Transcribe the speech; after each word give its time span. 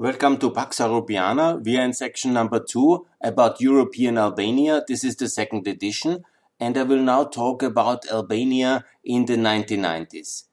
Welcome 0.00 0.38
to 0.38 0.50
Pax 0.50 0.78
Europiana. 0.78 1.62
We 1.62 1.76
are 1.76 1.84
in 1.84 1.92
section 1.92 2.32
number 2.32 2.58
two 2.58 3.06
about 3.20 3.60
European 3.60 4.16
Albania. 4.16 4.82
This 4.88 5.04
is 5.04 5.16
the 5.16 5.28
second 5.28 5.68
edition, 5.68 6.24
and 6.58 6.78
I 6.78 6.84
will 6.84 7.02
now 7.02 7.24
talk 7.24 7.62
about 7.62 8.10
Albania 8.10 8.86
in 9.04 9.26
the 9.26 9.36
1990s. 9.36 10.44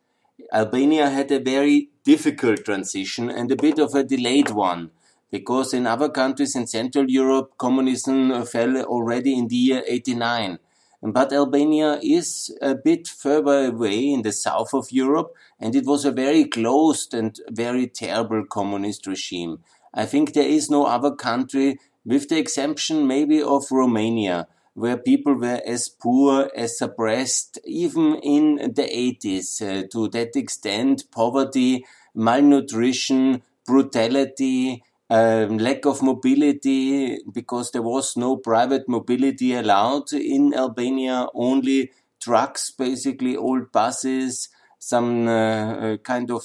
Albania 0.52 1.10
had 1.10 1.32
a 1.32 1.40
very 1.40 1.92
difficult 2.04 2.66
transition 2.66 3.30
and 3.30 3.50
a 3.50 3.56
bit 3.56 3.80
of 3.80 3.96
a 3.96 4.04
delayed 4.04 4.50
one, 4.50 4.92
because 5.32 5.74
in 5.74 5.88
other 5.88 6.10
countries 6.10 6.54
in 6.54 6.68
Central 6.68 7.10
Europe, 7.10 7.54
communism 7.58 8.44
fell 8.44 8.76
already 8.84 9.34
in 9.34 9.48
the 9.48 9.56
year 9.56 9.82
89. 9.88 10.60
But 11.02 11.32
Albania 11.32 12.00
is 12.02 12.56
a 12.62 12.74
bit 12.74 13.08
further 13.08 13.68
away 13.68 14.12
in 14.12 14.24
the 14.24 14.32
south 14.32 14.74
of 14.74 14.92
Europe, 14.92 15.34
and 15.60 15.76
it 15.76 15.86
was 15.86 16.06
a 16.06 16.12
very 16.12 16.46
closed 16.46 17.14
and 17.14 17.40
very 17.50 17.88
terrible 17.88 18.46
communist 18.46 19.06
regime. 19.06 19.60
I 19.94 20.06
think 20.06 20.34
there 20.34 20.48
is 20.48 20.70
no 20.70 20.86
other 20.86 21.16
country, 21.16 21.80
with 22.06 22.30
the 22.30 22.38
exception 22.38 23.08
maybe 23.08 23.42
of 23.42 23.72
Romania, 23.72 24.48
where 24.74 24.98
people 24.98 25.36
were 25.36 25.62
as 25.66 25.88
poor, 25.90 26.50
as 26.56 26.78
suppressed, 26.78 27.60
even 27.66 28.16
in 28.16 28.56
the 28.76 28.88
80s, 28.88 29.62
uh, 29.62 29.88
to 29.92 30.08
that 30.10 30.36
extent, 30.36 31.10
poverty, 31.12 31.86
malnutrition, 32.14 33.42
brutality, 33.66 34.84
um, 35.10 35.58
lack 35.58 35.86
of 35.86 36.02
mobility 36.02 37.20
because 37.32 37.72
there 37.72 37.82
was 37.82 38.18
no 38.18 38.38
private 38.38 38.88
mobility 38.88 39.54
allowed 39.54 40.12
in 40.14 40.54
Albania, 40.54 41.28
only 41.34 41.92
trucks, 42.22 42.72
basically 42.72 43.38
old 43.38 43.72
buses, 43.72 44.50
some 44.80 45.28
uh, 45.28 45.74
uh 45.74 45.98
kind 45.98 46.30
of 46.30 46.44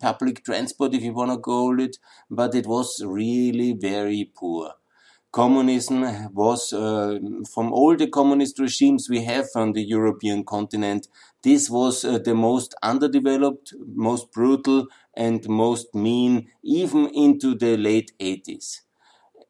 public 0.00 0.44
transport, 0.44 0.94
if 0.94 1.02
you 1.02 1.12
want 1.12 1.30
to 1.30 1.38
call 1.38 1.80
it, 1.80 1.96
but 2.30 2.54
it 2.54 2.66
was 2.66 3.02
really 3.04 3.72
very 3.72 4.30
poor. 4.36 4.72
Communism 5.32 6.32
was, 6.32 6.72
uh, 6.72 7.18
from 7.52 7.72
all 7.72 7.96
the 7.96 8.06
communist 8.06 8.60
regimes 8.60 9.08
we 9.10 9.24
have 9.24 9.46
on 9.56 9.72
the 9.72 9.82
European 9.82 10.44
continent, 10.44 11.08
this 11.42 11.68
was 11.68 12.04
uh, 12.04 12.18
the 12.18 12.36
most 12.36 12.72
underdeveloped, 12.84 13.74
most 13.96 14.30
brutal, 14.30 14.86
and 15.16 15.48
most 15.48 15.94
mean, 15.94 16.48
even 16.62 17.08
into 17.14 17.54
the 17.54 17.76
late 17.76 18.12
80s. 18.18 18.80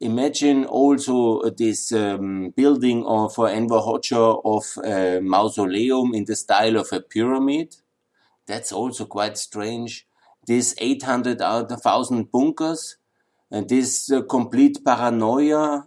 Imagine 0.01 0.67
also 0.67 1.48
this 1.51 1.93
um, 1.93 2.51
building 2.51 3.05
of, 3.07 3.34
for 3.34 3.48
Enver 3.48 3.79
Hoxha 3.79 4.41
of 4.45 4.65
a 4.85 5.20
mausoleum 5.20 6.15
in 6.15 6.25
the 6.25 6.37
style 6.37 6.77
of 6.77 6.92
a 6.92 7.01
pyramid. 7.01 7.77
That's 8.47 8.73
also 8.73 9.07
quite 9.07 9.39
strange. 9.39 10.07
This 10.47 10.75
800,000 10.79 12.31
bunkers, 12.31 12.97
and 13.51 13.69
this 13.69 14.11
uh, 14.11 14.23
complete 14.23 14.85
paranoia, 14.85 15.87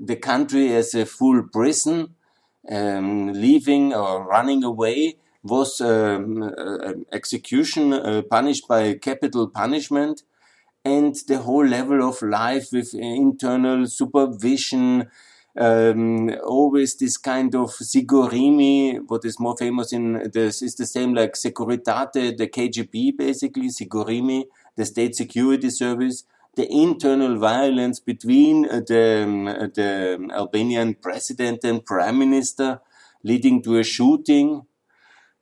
the 0.00 0.16
country 0.16 0.74
as 0.74 0.94
a 0.94 1.04
full 1.04 1.42
prison, 1.52 2.14
um, 2.70 3.32
leaving 3.32 3.92
or 3.92 4.26
running 4.26 4.64
away 4.64 5.16
was 5.48 5.80
um, 5.80 6.42
uh, 6.42 6.92
execution 7.12 7.92
uh, 7.92 8.22
punished 8.22 8.66
by 8.68 8.94
capital 8.94 9.48
punishment 9.48 10.22
and 10.84 11.16
the 11.26 11.38
whole 11.38 11.66
level 11.66 12.08
of 12.08 12.22
life 12.22 12.68
with 12.72 12.94
internal 12.94 13.86
supervision 13.86 15.08
um, 15.58 16.30
always 16.44 16.96
this 16.96 17.16
kind 17.16 17.54
of 17.54 17.70
Sigurimi, 17.70 19.00
what 19.06 19.24
is 19.24 19.40
more 19.40 19.56
famous 19.56 19.92
in 19.92 20.30
this 20.32 20.62
is 20.62 20.74
the 20.74 20.86
same 20.86 21.14
like 21.14 21.32
Securitate, 21.32 22.36
the 22.36 22.46
KGB 22.46 23.16
basically, 23.16 23.68
Sigurimi, 23.68 24.44
the 24.76 24.84
state 24.84 25.16
security 25.16 25.70
service, 25.70 26.24
the 26.56 26.70
internal 26.70 27.38
violence 27.38 28.00
between 28.00 28.62
the, 28.62 29.22
um, 29.24 29.44
the 29.44 30.28
Albanian 30.32 30.94
president 30.94 31.64
and 31.64 31.84
prime 31.84 32.18
minister 32.18 32.80
leading 33.22 33.62
to 33.62 33.78
a 33.78 33.84
shooting 33.84 34.66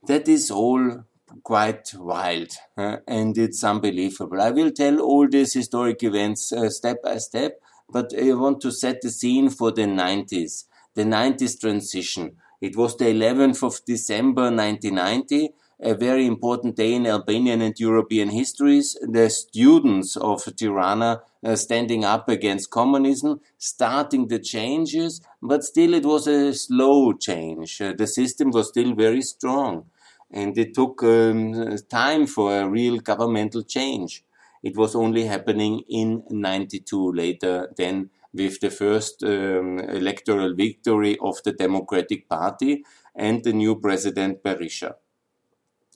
that 0.06 0.28
is 0.28 0.50
all 0.50 1.04
quite 1.42 1.92
wild 1.94 2.52
uh, 2.76 2.96
and 3.06 3.36
it's 3.38 3.64
unbelievable. 3.64 4.40
I 4.40 4.50
will 4.50 4.70
tell 4.70 5.00
all 5.00 5.28
these 5.28 5.54
historic 5.54 6.02
events 6.02 6.52
uh, 6.52 6.70
step 6.70 7.02
by 7.02 7.18
step, 7.18 7.60
but 7.88 8.12
I 8.18 8.32
want 8.34 8.60
to 8.62 8.72
set 8.72 9.00
the 9.02 9.10
scene 9.10 9.50
for 9.50 9.72
the 9.72 9.82
90s, 9.82 10.64
the 10.94 11.04
90s 11.04 11.60
transition. 11.60 12.36
It 12.60 12.76
was 12.76 12.96
the 12.96 13.06
11th 13.06 13.62
of 13.62 13.84
December 13.84 14.44
1990, 14.44 15.50
a 15.80 15.94
very 15.94 16.26
important 16.26 16.76
day 16.76 16.94
in 16.94 17.06
Albanian 17.06 17.60
and 17.60 17.78
European 17.78 18.30
histories. 18.30 18.96
The 19.02 19.28
students 19.28 20.16
of 20.16 20.44
Tirana 20.56 21.22
uh, 21.44 21.56
standing 21.56 22.04
up 22.04 22.28
against 22.28 22.70
communism, 22.70 23.40
starting 23.58 24.28
the 24.28 24.38
changes, 24.38 25.20
but 25.42 25.64
still 25.64 25.92
it 25.92 26.06
was 26.06 26.26
a 26.26 26.54
slow 26.54 27.12
change. 27.12 27.82
Uh, 27.82 27.92
the 27.92 28.06
system 28.06 28.50
was 28.50 28.68
still 28.68 28.94
very 28.94 29.20
strong 29.20 29.84
and 30.34 30.58
it 30.58 30.74
took 30.74 31.02
um, 31.04 31.78
time 31.88 32.26
for 32.26 32.58
a 32.58 32.68
real 32.68 32.98
governmental 32.98 33.62
change. 33.62 34.24
It 34.64 34.76
was 34.76 34.96
only 34.96 35.26
happening 35.26 35.82
in 35.88 36.24
92 36.28 37.12
later 37.12 37.72
than 37.76 38.10
with 38.32 38.58
the 38.60 38.70
first 38.70 39.22
um, 39.22 39.78
electoral 39.78 40.54
victory 40.54 41.16
of 41.22 41.40
the 41.44 41.52
Democratic 41.52 42.28
Party 42.28 42.84
and 43.14 43.44
the 43.44 43.52
new 43.52 43.76
president 43.76 44.42
Berisha. 44.42 44.94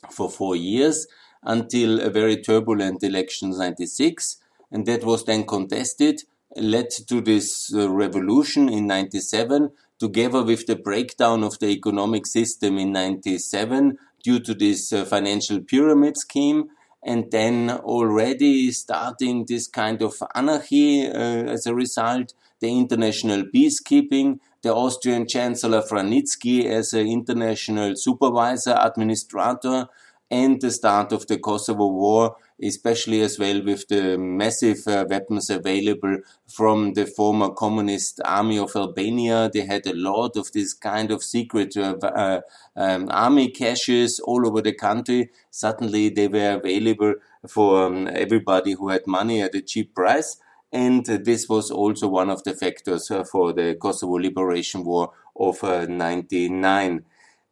For 0.09 0.31
four 0.31 0.55
years 0.55 1.09
until 1.43 2.01
a 2.01 2.11
very 2.11 2.41
turbulent 2.41 3.03
election 3.03 3.51
96 3.51 4.37
and 4.71 4.87
that 4.87 5.03
was 5.03 5.25
then 5.25 5.45
contested 5.47 6.23
led 6.57 6.91
to 6.91 7.21
this 7.21 7.75
uh, 7.75 7.91
revolution 7.91 8.69
in 8.69 8.87
97 8.87 9.71
together 9.99 10.43
with 10.45 10.67
the 10.67 10.77
breakdown 10.77 11.43
of 11.43 11.59
the 11.59 11.69
economic 11.69 12.27
system 12.27 12.79
in 12.79 12.93
97 12.93 13.99
due 14.29 14.41
to 14.41 14.55
this 14.55 14.93
uh, 14.93 15.05
financial 15.07 15.59
pyramid 15.61 16.17
scheme. 16.19 16.69
And 17.03 17.31
then 17.31 17.71
already 17.71 18.73
starting 18.73 19.47
this 19.47 19.67
kind 19.69 20.03
of 20.03 20.15
anarchy 20.35 21.07
uh, 21.07 21.55
as 21.55 21.65
a 21.67 21.75
result, 21.75 22.35
the 22.61 22.71
international 22.83 23.45
peacekeeping, 23.55 24.41
the 24.63 24.75
Austrian 24.75 25.27
Chancellor 25.27 25.83
Vranitzky 25.83 26.67
as 26.67 26.93
an 26.93 27.07
international 27.07 27.95
supervisor, 27.97 28.77
administrator, 28.89 29.87
and 30.31 30.61
the 30.61 30.71
start 30.71 31.13
of 31.13 31.27
the 31.27 31.39
Kosovo 31.39 31.89
War 31.89 32.37
especially 32.63 33.21
as 33.21 33.39
well 33.39 33.63
with 33.63 33.87
the 33.89 34.19
massive 34.19 34.79
uh, 34.87 35.05
weapons 35.09 35.49
available 35.49 36.19
from 36.49 36.95
the 36.95 37.07
former 37.07 37.51
communist 37.51 38.21
army 38.25 38.59
of 38.59 38.75
Albania. 38.75 39.49
They 39.53 39.65
had 39.65 39.87
a 39.87 39.95
lot 39.95 40.37
of 40.37 40.51
this 40.53 40.75
kind 40.75 41.11
of 41.11 41.23
secret 41.23 41.77
uh, 41.77 41.97
uh, 42.03 42.41
um, 42.77 43.09
army 43.11 43.51
caches 43.51 44.19
all 44.21 44.47
over 44.47 44.61
the 44.61 44.73
country. 44.73 45.31
Suddenly 45.51 46.09
they 46.11 46.29
were 46.29 46.55
available 46.55 47.15
for 47.49 47.87
um, 47.87 48.09
everybody 48.13 48.73
who 48.73 48.89
had 48.89 49.07
money 49.07 49.41
at 49.41 49.55
a 49.55 49.63
cheap 49.63 49.95
price. 49.95 50.39
And 50.73 51.07
this 51.07 51.49
was 51.49 51.71
also 51.71 52.09
one 52.09 52.29
of 52.29 52.43
the 52.43 52.55
factors 52.55 53.11
uh, 53.11 53.25
for 53.25 53.53
the 53.53 53.77
Kosovo 53.81 54.15
Liberation 54.15 54.85
War 54.85 55.13
of 55.37 55.63
uh, 55.63 55.87
99. 55.87 57.05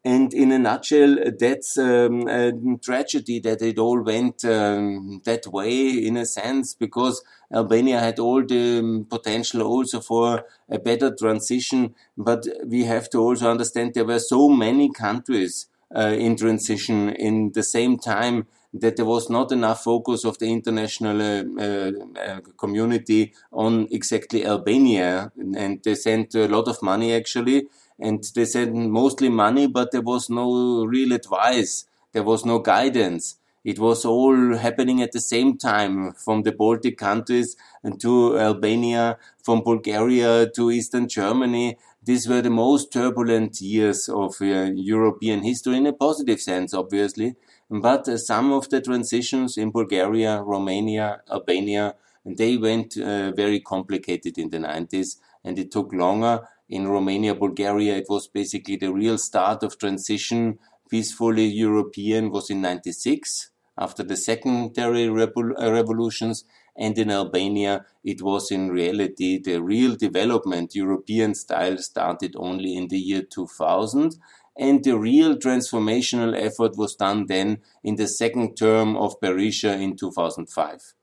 And 0.07 0.33
in 0.33 0.53
a 0.53 0.59
nutshell, 0.61 1.17
that's 1.37 1.77
um, 1.77 2.29
a 2.29 2.53
tragedy 2.81 3.41
that 3.41 3.61
it 3.61 3.77
all 3.77 4.01
went 4.05 4.45
um, 4.45 5.21
that 5.25 5.49
way 5.49 6.07
in 6.07 6.17
a 6.17 6.25
sense, 6.25 6.75
because 6.75 7.25
Albania 7.53 7.99
had 7.99 8.21
all 8.21 8.45
the 8.47 8.79
um, 8.79 9.07
potential 9.11 9.63
also 9.63 9.99
for 9.99 10.45
a 10.71 10.79
better 10.79 11.13
transition. 11.13 11.97
But 12.17 12.47
we 12.65 12.85
have 12.85 13.11
to 13.11 13.19
also 13.19 13.51
understand 13.51 13.95
there 13.95 14.05
were 14.05 14.21
so 14.21 14.49
many 14.49 14.93
countries 14.93 15.67
uh, 15.93 16.15
in 16.17 16.37
transition 16.37 17.09
in 17.11 17.51
the 17.53 17.65
same 17.65 17.99
time 17.99 18.47
that 18.75 18.95
there 18.95 19.07
was 19.07 19.29
not 19.29 19.51
enough 19.51 19.83
focus 19.83 20.25
of 20.25 20.39
the 20.39 20.53
international 20.53 21.21
uh, 21.21 21.43
uh, 21.61 21.93
uh 22.25 22.41
community 22.57 23.33
on 23.53 23.89
exactly 23.91 24.47
Albania. 24.47 25.33
And 25.37 25.83
they 25.83 25.97
sent 25.97 26.37
a 26.37 26.47
lot 26.47 26.69
of 26.69 26.81
money 26.81 27.13
actually 27.13 27.67
and 27.99 28.23
they 28.35 28.45
said 28.45 28.75
mostly 28.75 29.29
money, 29.29 29.67
but 29.67 29.91
there 29.93 30.03
was 30.03 30.29
no 30.29 30.85
real 30.85 31.13
advice. 31.13 31.87
There 32.13 32.23
was 32.23 32.45
no 32.45 32.59
guidance. 32.59 33.37
It 33.65 33.81
was 33.81 34.05
all 34.05 34.57
happening 34.57 35.03
at 35.03 35.11
the 35.11 35.21
same 35.21 35.59
time 35.59 36.13
from 36.13 36.43
the 36.43 36.53
Baltic 36.53 36.99
countries 36.99 37.57
to 37.99 38.39
Albania, 38.39 39.19
from 39.43 39.63
Bulgaria 39.65 40.49
to 40.51 40.71
Eastern 40.71 41.09
Germany. 41.09 41.77
These 42.05 42.29
were 42.29 42.43
the 42.43 42.51
most 42.51 42.93
turbulent 42.93 43.61
years 43.61 44.09
of 44.09 44.37
uh, 44.41 44.71
European 44.75 45.43
history 45.43 45.79
in 45.79 45.87
a 45.87 45.93
positive 45.93 46.41
sense, 46.41 46.75
obviously. 46.75 47.35
But 47.69 48.09
uh, 48.09 48.19
some 48.19 48.53
of 48.53 48.69
the 48.69 48.81
transitions 48.81 49.59
in 49.59 49.73
Bulgaria, 49.73 50.41
Romania, 50.43 51.23
Albania, 51.29 51.97
they 52.25 52.57
went 52.57 52.97
uh, 52.97 53.33
very 53.33 53.59
complicated 53.59 54.39
in 54.39 54.51
the 54.51 54.59
90s 54.59 55.17
and 55.45 55.59
it 55.59 55.71
took 55.71 55.93
longer 55.93 56.47
in 56.69 56.89
Romania, 56.89 57.35
Bulgaria, 57.35 57.97
it 57.97 58.07
was 58.09 58.27
basically 58.29 58.77
the 58.77 58.93
real 58.93 59.19
start 59.19 59.63
of 59.63 59.79
transition. 59.79 60.59
Peacefully 60.91 61.47
European 61.47 62.31
was 62.31 62.51
in 62.51 62.61
96 62.61 63.51
after 63.79 64.03
the 64.03 64.17
secondary 64.17 65.09
uh, 65.09 65.73
revolutions. 65.73 66.45
And 66.79 66.99
in 66.99 67.11
Albania, 67.11 67.87
it 68.05 68.21
was 68.21 68.51
in 68.51 68.71
reality 68.71 69.41
the 69.43 69.63
real 69.63 69.95
development. 69.97 70.75
European 70.75 71.35
style 71.35 71.79
started 71.79 72.35
only 72.37 72.77
in 72.77 72.89
the 72.89 72.99
year 72.99 73.23
2000. 73.23 74.17
And 74.59 74.83
the 74.83 74.99
real 74.99 75.37
transformational 75.37 76.35
effort 76.37 76.77
was 76.77 76.97
done 76.97 77.27
then 77.27 77.59
in 77.85 77.97
the 77.97 78.09
second 78.09 78.57
term 78.57 78.97
of 78.97 79.21
Berisha 79.21 79.81
in 79.81 79.97
2005. 79.97 80.95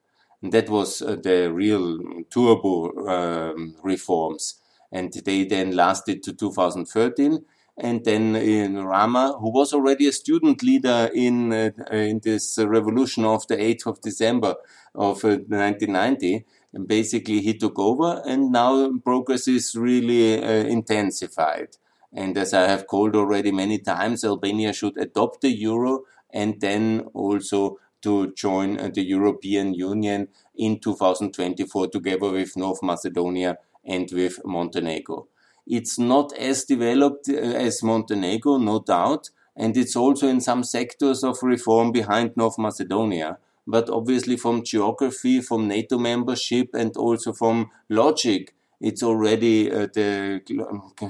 And 0.42 0.52
that 0.52 0.70
was 0.70 1.02
uh, 1.02 1.16
the 1.16 1.52
real 1.54 2.00
turbo 2.30 3.08
um, 3.08 3.76
reforms. 3.82 4.60
And 4.94 5.12
they 5.26 5.44
then 5.44 5.76
lasted 5.76 6.24
to 6.24 6.34
2013 6.34 7.44
and 7.78 8.06
then 8.06 8.36
in 8.36 8.84
Rama, 8.84 9.36
who 9.40 9.52
was 9.52 9.74
already 9.74 10.08
a 10.08 10.12
student 10.12 10.62
leader 10.62 11.10
in 11.14 11.52
uh, 11.52 11.72
in 11.92 12.20
this 12.24 12.60
revolution 12.60 13.26
of 13.26 13.48
the 13.48 13.58
8th 13.58 13.88
of 13.88 14.02
December 14.02 14.56
of 14.94 15.26
uh, 15.26 15.40
1990. 15.48 16.46
And 16.74 16.88
basically, 16.88 17.42
he 17.42 17.56
took 17.56 17.78
over, 17.80 18.22
and 18.26 18.52
now 18.52 18.92
progress 19.04 19.48
is 19.48 19.76
really 19.76 20.44
uh, 20.44 20.68
intensified. 20.68 21.78
And 22.12 22.38
as 22.38 22.54
I 22.54 22.68
have 22.68 22.88
called 22.88 23.16
already 23.16 23.52
many 23.52 23.80
times, 23.80 24.24
Albania 24.24 24.74
should 24.74 24.98
adopt 24.98 25.42
the 25.42 25.50
euro 25.50 26.04
and 26.32 26.60
then 26.62 27.08
also 27.14 27.80
to 28.02 28.34
join 28.34 28.80
uh, 28.80 28.90
the 28.94 29.04
European 29.04 29.74
Union 29.74 30.28
in 30.56 30.80
2024 30.80 31.88
together 31.88 32.32
with 32.32 32.56
North 32.58 32.84
Macedonia 32.84 33.58
and 33.86 34.10
with 34.12 34.40
Montenegro. 34.46 35.28
It's 35.66 35.98
not 35.98 36.34
as 36.38 36.66
developed 36.66 37.30
uh, 37.30 37.36
as 37.36 37.84
Montenegro, 37.84 38.58
no 38.58 38.80
doubt, 38.80 39.30
and 39.56 39.78
it's 39.78 39.96
also 39.96 40.28
in 40.28 40.42
some 40.42 40.64
sectors 40.64 41.24
of 41.24 41.42
reform 41.44 41.92
behind 41.92 42.36
North 42.36 42.58
Macedonia. 42.58 43.38
But 43.66 43.90
obviously, 43.90 44.36
from 44.36 44.64
geography, 44.64 45.40
from 45.40 45.68
NATO 45.68 45.98
membership, 45.98 46.74
and 46.74 46.96
also 46.98 47.32
from 47.32 47.70
logic, 47.88 48.54
it's 48.82 49.02
already 49.02 49.72
uh, 49.72 49.88
the 49.94 50.42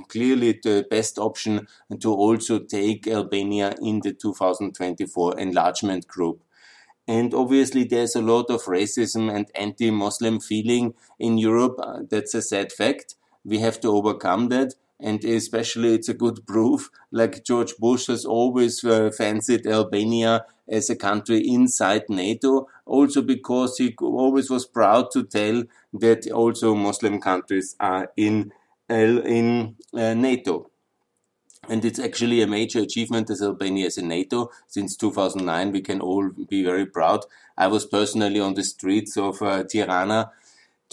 clearly 0.08 0.60
the 0.62 0.86
best 0.90 1.18
option 1.18 1.68
to 2.00 2.14
also 2.14 2.60
take 2.60 3.08
Albania 3.08 3.74
in 3.82 4.02
the 4.02 4.14
2024 4.14 5.40
enlargement 5.40 6.08
group. 6.08 6.44
And 7.08 7.34
obviously, 7.34 7.84
there's 7.84 8.16
a 8.16 8.22
lot 8.22 8.50
of 8.50 8.64
racism 8.64 9.34
and 9.34 9.48
anti-Muslim 9.56 10.40
feeling 10.40 10.94
in 11.20 11.38
Europe. 11.38 11.76
Uh, 11.80 12.00
that's 12.10 12.34
a 12.34 12.42
sad 12.42 12.72
fact 12.72 13.16
we 13.46 13.60
have 13.60 13.80
to 13.82 13.90
overcome 13.90 14.50
that. 14.50 14.74
And 15.00 15.24
especially, 15.26 15.96
it's 15.96 16.08
a 16.08 16.14
good 16.14 16.46
proof. 16.48 16.90
Like 17.12 17.44
George 17.44 17.76
Bush 17.78 18.08
has 18.08 18.24
always 18.26 18.84
uh, 18.86 19.12
fancied 19.12 19.68
Albania 19.68 20.46
as 20.70 20.90
a 20.90 20.96
country 20.96 21.46
inside 21.46 22.04
NATO, 22.08 22.68
also 22.86 23.22
because 23.22 23.78
he 23.78 23.94
always 24.00 24.50
was 24.50 24.66
proud 24.66 25.12
to 25.12 25.24
tell 25.24 25.64
that 25.94 26.32
also 26.32 26.74
Muslim 26.74 27.20
countries 27.20 27.76
are 27.82 28.12
in 28.16 28.54
in 28.90 29.76
uh, 29.94 30.14
NATO. 30.14 30.70
And 31.70 31.86
it's 31.86 32.00
actually 32.00 32.42
a 32.42 32.48
major 32.48 32.80
achievement 32.80 33.30
as 33.30 33.42
Albania 33.42 33.88
is 33.88 33.98
in 33.98 34.10
NATO. 34.10 34.52
Since 34.68 34.98
2009, 34.98 35.72
we 35.72 35.82
can 35.82 36.02
all 36.02 36.30
be 36.30 36.64
very 36.64 36.86
proud. 36.86 37.26
I 37.58 37.68
was 37.68 37.86
personally 37.86 38.40
on 38.40 38.56
the 38.56 38.64
streets 38.64 39.16
of 39.18 39.42
uh, 39.42 39.64
Tirana 39.64 40.32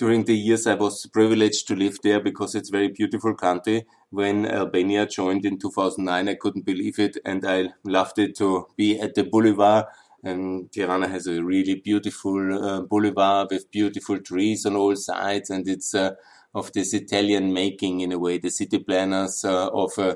during 0.01 0.25
the 0.25 0.35
years 0.35 0.67
I 0.67 0.77
was 0.77 1.07
privileged 1.13 1.69
to 1.69 1.77
live 1.77 1.99
there 2.03 2.21
because 2.21 2.55
it's 2.55 2.71
a 2.71 2.73
very 2.73 2.89
beautiful 2.89 3.35
country. 3.35 3.85
When 4.09 4.47
Albania 4.47 5.07
joined 5.07 5.45
in 5.45 5.59
2009, 5.59 6.27
I 6.27 6.35
couldn't 6.37 6.65
believe 6.65 6.99
it 6.99 7.19
and 7.27 7.47
I 7.47 7.75
loved 7.85 8.19
it 8.19 8.35
to 8.39 8.69
be 8.77 8.99
at 8.99 9.15
the 9.15 9.25
boulevard. 9.25 9.85
And 10.25 10.73
Tirana 10.73 11.07
has 11.07 11.27
a 11.27 11.43
really 11.43 11.75
beautiful 11.75 12.65
uh, 12.65 12.81
boulevard 12.81 13.49
with 13.51 13.71
beautiful 13.71 14.19
trees 14.21 14.65
on 14.65 14.75
all 14.75 14.97
sides 14.97 15.51
and 15.51 15.69
it's 15.69 15.95
uh, 15.95 16.13
of 16.55 16.73
this 16.73 16.95
Italian 16.95 17.53
making 17.53 18.01
in 18.01 18.13
a 18.13 18.19
way. 18.19 18.39
The 18.39 18.51
city 18.51 18.79
planners 18.79 19.45
uh, 19.45 19.69
of 19.69 19.99
uh, 19.99 20.15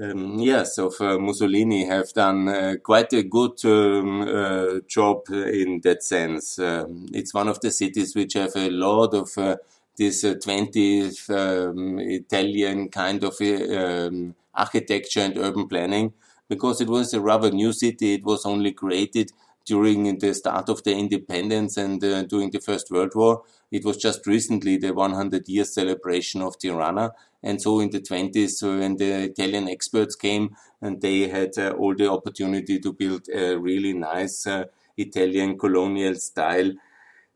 um, 0.00 0.38
yes, 0.38 0.78
of 0.78 0.94
uh, 1.00 1.18
Mussolini 1.18 1.84
have 1.84 2.12
done 2.12 2.48
uh, 2.48 2.74
quite 2.82 3.12
a 3.12 3.22
good 3.22 3.62
um, 3.64 4.22
uh, 4.22 4.80
job 4.88 5.22
in 5.30 5.80
that 5.82 6.02
sense. 6.02 6.58
Um, 6.58 7.06
it's 7.12 7.34
one 7.34 7.48
of 7.48 7.60
the 7.60 7.70
cities 7.70 8.14
which 8.14 8.32
have 8.34 8.56
a 8.56 8.70
lot 8.70 9.14
of 9.14 9.36
uh, 9.36 9.56
this 9.96 10.24
20th 10.24 11.28
uh, 11.30 11.70
um, 11.70 11.98
Italian 11.98 12.88
kind 12.88 13.22
of 13.22 13.36
uh, 13.40 13.76
um, 13.76 14.34
architecture 14.54 15.20
and 15.20 15.36
urban 15.36 15.68
planning 15.68 16.12
because 16.48 16.80
it 16.80 16.88
was 16.88 17.12
a 17.12 17.20
rather 17.20 17.50
new 17.50 17.72
city. 17.72 18.14
It 18.14 18.24
was 18.24 18.46
only 18.46 18.72
created 18.72 19.32
during 19.64 20.18
the 20.18 20.34
start 20.34 20.68
of 20.68 20.82
the 20.82 20.92
independence 20.92 21.76
and 21.76 22.00
during 22.28 22.50
the 22.50 22.60
First 22.60 22.90
World 22.90 23.12
War. 23.14 23.42
It 23.70 23.84
was 23.84 23.96
just 23.96 24.26
recently 24.26 24.76
the 24.76 24.92
100 24.92 25.48
year 25.48 25.64
celebration 25.64 26.42
of 26.42 26.58
Tirana. 26.58 27.12
And 27.42 27.60
so 27.60 27.80
in 27.80 27.90
the 27.90 28.00
20s, 28.00 28.62
when 28.62 28.96
the 28.96 29.24
Italian 29.24 29.68
experts 29.68 30.14
came 30.14 30.56
and 30.80 31.00
they 31.00 31.28
had 31.28 31.58
uh, 31.58 31.70
all 31.70 31.94
the 31.94 32.10
opportunity 32.10 32.78
to 32.80 32.92
build 32.92 33.28
a 33.28 33.56
really 33.58 33.92
nice 33.92 34.46
uh, 34.46 34.64
Italian 34.96 35.58
colonial 35.58 36.14
style 36.14 36.72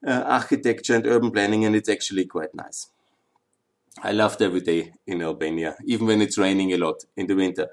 uh, 0.06 0.22
architecture 0.26 0.94
and 0.94 1.06
urban 1.06 1.30
planning, 1.30 1.64
and 1.64 1.74
it's 1.74 1.88
actually 1.88 2.26
quite 2.26 2.54
nice. 2.54 2.88
I 4.02 4.12
loved 4.12 4.42
every 4.42 4.60
day 4.60 4.92
in 5.06 5.22
Albania, 5.22 5.76
even 5.84 6.06
when 6.06 6.20
it's 6.22 6.38
raining 6.38 6.72
a 6.72 6.76
lot 6.76 7.04
in 7.16 7.26
the 7.26 7.34
winter. 7.34 7.68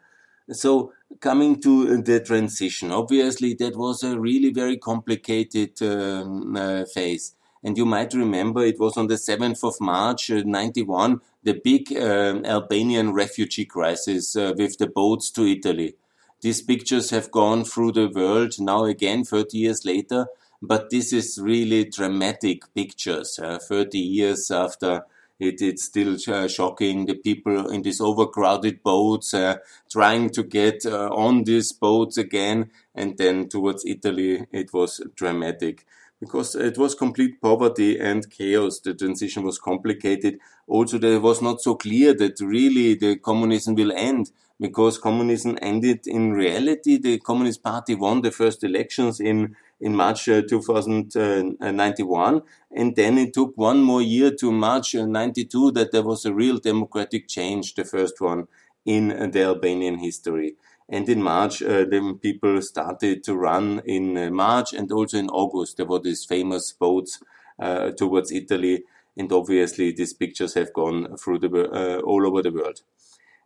So 0.52 0.94
coming 1.20 1.62
to 1.62 2.02
the 2.02 2.20
transition, 2.22 2.92
obviously 2.92 3.54
that 3.56 3.76
was 3.76 4.04
a 4.04 4.20
really 4.20 4.52
very 4.52 4.78
complicated 4.78 5.82
um, 5.82 6.56
uh, 6.56 6.86
phase. 6.86 7.36
And 7.64 7.78
you 7.78 7.86
might 7.86 8.14
remember 8.14 8.62
it 8.62 8.80
was 8.80 8.98
on 8.98 9.08
the 9.08 9.16
7th 9.16 9.64
of 9.64 9.80
March, 9.80 10.30
uh, 10.30 10.44
91, 10.46 11.22
the 11.44 11.60
big 11.64 11.94
uh, 11.96 12.42
Albanian 12.44 13.14
refugee 13.14 13.66
crisis 13.66 14.36
uh, 14.36 14.54
with 14.58 14.78
the 14.78 14.88
boats 14.88 15.32
to 15.32 15.46
Italy. 15.46 15.96
These 16.42 16.62
pictures 16.64 17.12
have 17.12 17.32
gone 17.32 17.64
through 17.64 17.94
the 17.94 18.10
world 18.10 18.56
now 18.60 18.84
again 18.84 19.24
30 19.24 19.58
years 19.58 19.86
later, 19.86 20.28
but 20.62 20.90
this 20.90 21.14
is 21.14 21.40
really 21.42 21.86
dramatic 21.86 22.64
pictures. 22.74 23.40
Uh, 23.42 23.60
30 23.60 23.98
years 23.98 24.52
after 24.52 25.06
it, 25.40 25.62
it's 25.62 25.86
still 25.86 26.18
uh, 26.28 26.50
shocking. 26.50 27.06
The 27.06 27.16
people 27.16 27.70
in 27.70 27.82
these 27.82 28.02
overcrowded 28.02 28.84
boats 28.84 29.34
uh, 29.34 29.58
trying 29.90 30.32
to 30.32 30.44
get 30.44 30.86
on 30.86 31.46
these 31.46 31.72
boats 31.72 32.18
again, 32.18 32.72
and 32.94 33.18
then 33.18 33.48
towards 33.48 33.86
Italy, 33.86 34.46
it 34.52 34.74
was 34.74 35.02
dramatic 35.16 35.86
because 36.24 36.56
it 36.56 36.78
was 36.78 36.96
complete 36.96 37.42
poverty 37.42 38.00
and 38.00 38.30
chaos. 38.30 38.80
The 38.80 38.94
transition 38.94 39.44
was 39.44 39.60
complicated. 39.60 40.40
Also, 40.68 40.98
there 40.98 41.20
was 41.20 41.42
not 41.42 41.62
so 41.62 41.76
clear 41.76 42.14
that 42.14 42.40
really 42.40 42.96
the 42.96 43.18
communism 43.18 43.76
will 43.76 43.92
end 43.92 44.32
because 44.60 44.98
communism 44.98 45.58
ended 45.62 46.08
in 46.08 46.32
reality. 46.32 46.98
The 46.98 47.20
Communist 47.20 47.64
Party 47.64 47.96
won 47.96 48.22
the 48.22 48.32
first 48.32 48.64
elections 48.64 49.20
in 49.20 49.56
in 49.82 49.96
March 49.96 50.30
uh, 50.30 50.42
2091, 50.42 52.42
and 52.72 52.96
then 52.96 53.18
it 53.18 53.34
took 53.34 53.52
one 53.58 53.82
more 53.82 54.02
year 54.02 54.32
to 54.32 54.52
March 54.52 54.96
uh, 54.96 55.06
92 55.06 55.72
that 55.72 55.92
there 55.92 56.04
was 56.04 56.26
a 56.26 56.34
real 56.34 56.58
democratic 56.58 57.28
change, 57.28 57.76
the 57.76 57.84
first 57.84 58.22
one 58.22 58.48
in 58.86 59.12
uh, 59.12 59.28
the 59.28 59.44
Albanian 59.44 60.00
history. 60.00 60.56
And 60.94 61.10
in 61.10 61.24
March, 61.24 61.64
uh, 61.64 61.86
then 61.86 62.20
people 62.20 62.62
started 62.62 63.24
to 63.24 63.36
run 63.36 63.82
in 63.84 64.16
uh, 64.16 64.30
March 64.30 64.74
and 64.74 64.92
also 64.92 65.18
in 65.18 65.28
August. 65.30 65.78
There 65.78 65.88
were 65.88 65.98
these 65.98 66.24
famous 66.24 66.72
boats 66.72 67.20
uh, 67.58 67.90
towards 67.98 68.32
Italy. 68.32 68.84
And 69.18 69.32
obviously, 69.32 69.92
these 69.92 70.14
pictures 70.14 70.54
have 70.54 70.72
gone 70.72 71.18
through 71.18 71.40
the, 71.40 72.02
all 72.06 72.28
over 72.28 72.44
the 72.44 72.52
world. 72.52 72.82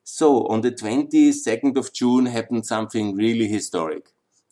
So 0.03 0.45
on 0.47 0.59
the 0.59 0.71
22nd 0.71 1.77
of 1.77 1.93
June 1.93 2.25
happened 2.25 2.65
something 2.65 3.15
really 3.15 3.47
historic. 3.47 4.07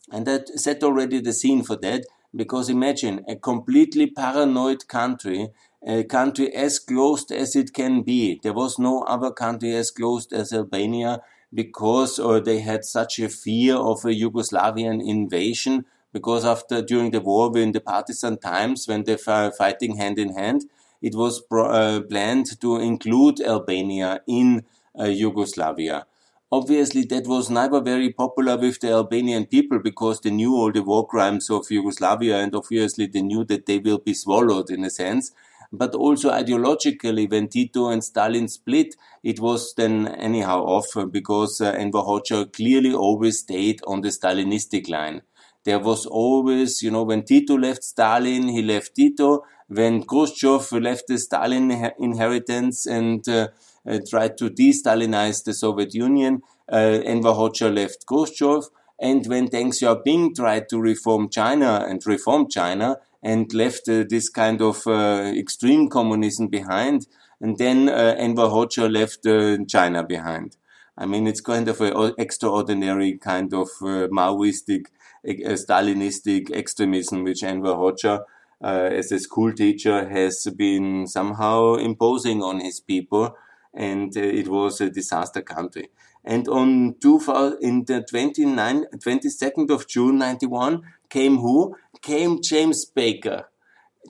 And 0.10 0.26
that 0.26 0.48
set 0.58 0.82
already 0.82 1.20
the 1.20 1.34
scene 1.34 1.64
for 1.64 1.76
that 1.78 2.06
because 2.34 2.70
imagine 2.70 3.26
a 3.28 3.36
completely 3.36 4.08
paranoid 4.08 4.88
country, 4.88 5.50
a 5.86 6.06
country 6.06 6.54
as 6.54 6.80
closed 6.80 7.30
as 7.30 7.58
it 7.58 7.74
can 7.74 8.04
be. 8.04 8.40
There 8.42 8.54
was 8.54 8.80
no 8.80 9.02
other 9.02 9.32
country 9.32 9.76
as 9.76 9.92
closed 9.92 10.32
as 10.32 10.54
Albania 10.54 11.22
because 11.56 12.20
or 12.20 12.40
they 12.40 12.60
had 12.60 12.86
such 12.86 13.20
a 13.20 13.30
fear 13.30 13.76
of 13.76 14.06
a 14.06 14.10
Yugoslavian 14.10 15.02
invasion 15.08 15.86
because 16.14 16.46
after 16.46 16.82
during 16.82 17.12
the 17.12 17.22
war 17.22 17.58
in 17.58 17.72
the 17.72 17.80
partisan 17.80 18.38
times 18.38 18.88
when 18.88 19.04
they 19.06 19.18
were 19.28 19.52
fighting 19.52 19.96
hand 19.96 20.20
in 20.20 20.34
hand 20.36 20.66
it 21.02 21.16
was 21.16 21.42
uh, 21.52 22.02
planned 22.10 22.60
to 22.62 22.78
include 22.78 23.40
Albania 23.42 24.22
in 24.28 24.64
uh, 25.00 25.06
Yugoslavia. 25.06 26.06
Obviously, 26.52 27.04
that 27.06 27.28
was 27.28 27.50
never 27.50 27.82
very 27.82 28.12
popular 28.14 28.56
with 28.58 28.80
the 28.80 28.92
Albanian 28.92 29.46
people 29.46 29.80
because 29.80 30.22
they 30.22 30.30
knew 30.32 30.56
all 30.56 30.72
the 30.72 30.84
war 30.84 31.06
crimes 31.06 31.50
of 31.50 31.70
Yugoslavia 31.70 32.38
and 32.38 32.56
obviously 32.56 33.08
they 33.08 33.22
knew 33.22 33.44
that 33.46 33.66
they 33.66 33.80
will 33.80 33.98
be 33.98 34.14
swallowed 34.14 34.70
in 34.70 34.84
a 34.84 34.90
sense 34.90 35.32
but 35.78 35.96
also 35.96 36.32
ideologically, 36.32 37.30
when 37.30 37.48
Tito 37.48 37.90
and 37.90 38.04
Stalin 38.04 38.48
split, 38.48 38.96
it 39.24 39.40
was 39.40 39.74
then 39.76 40.08
anyhow 40.08 40.64
off 40.64 40.88
because 41.12 41.62
uh, 41.62 41.72
Enver 41.72 42.00
Hoxha 42.00 42.52
clearly 42.52 42.94
always 42.94 43.40
stayed 43.40 43.82
on 43.88 44.02
the 44.02 44.10
Stalinistic 44.10 44.90
line. 44.90 45.22
There 45.64 45.80
was 45.80 46.06
always, 46.06 46.84
you 46.84 46.92
know, 46.92 47.04
when 47.04 47.24
Tito 47.24 47.58
left 47.58 47.84
Stalin, 47.84 48.48
he 48.50 48.62
left 48.62 48.96
Tito, 48.96 49.44
when 49.68 50.04
Khrushchev 50.04 50.72
left 50.74 51.08
the 51.08 51.18
Stalin 51.18 51.72
inheritance 52.00 52.86
and 52.86 53.28
uh, 53.28 53.48
uh, 53.88 54.00
tried 54.08 54.38
to 54.38 54.50
de-Stalinize 54.50 55.44
the 55.44 55.54
Soviet 55.54 55.94
Union, 55.94 56.42
uh, 56.72 56.76
Enver 57.04 57.34
Hoxha 57.34 57.74
left 57.74 58.06
Khrushchev. 58.06 58.66
And 59.00 59.26
when 59.28 59.50
Deng 59.50 59.74
Xiaoping 59.74 60.36
tried 60.36 60.70
to 60.70 60.80
reform 60.80 61.30
China 61.30 61.86
and 61.88 62.06
reform 62.06 62.48
China 62.50 62.98
and 63.26 63.52
left 63.56 63.90
uh, 63.90 64.04
this 64.08 64.30
kind 64.30 64.62
of 64.62 64.86
uh, 64.86 65.34
extreme 65.36 65.90
communism 65.90 66.48
behind, 66.48 67.08
and 67.42 67.58
then 67.58 67.90
uh, 67.90 68.14
Enver 68.20 68.50
Hoxha 68.50 68.88
left 68.88 69.24
China 69.68 70.04
behind. 70.04 70.58
I 70.96 71.08
mean, 71.08 71.26
it's 71.26 71.42
kind 71.42 71.68
of 71.68 71.82
an 71.82 72.14
extraordinary 72.20 73.18
kind 73.18 73.52
of 73.54 73.68
Maoistic, 73.82 74.86
Stalinistic 75.26 76.52
extremism, 76.52 77.24
which 77.24 77.44
Enver 77.44 77.74
Hoxha, 77.74 78.24
uh, 78.64 78.90
as 78.92 79.12
a 79.12 79.20
school 79.20 79.52
teacher, 79.52 80.08
has 80.08 80.48
been 80.56 81.08
somehow 81.08 81.76
imposing 81.76 82.44
on 82.44 82.60
his 82.60 82.80
people, 82.80 83.36
and 83.74 84.16
uh, 84.16 84.22
it 84.22 84.48
was 84.48 84.80
a 84.82 84.90
disaster 84.92 85.42
country. 85.42 85.90
And 86.24 86.48
on 86.48 86.96
2000, 87.02 87.58
in 87.62 87.86
the 87.86 88.02
29, 88.02 88.86
22nd 88.98 89.70
of 89.72 89.88
June 89.88 90.20
91 90.20 90.82
came 91.10 91.38
who? 91.38 91.76
Came 92.02 92.42
James 92.42 92.86
Baker. 92.86 93.50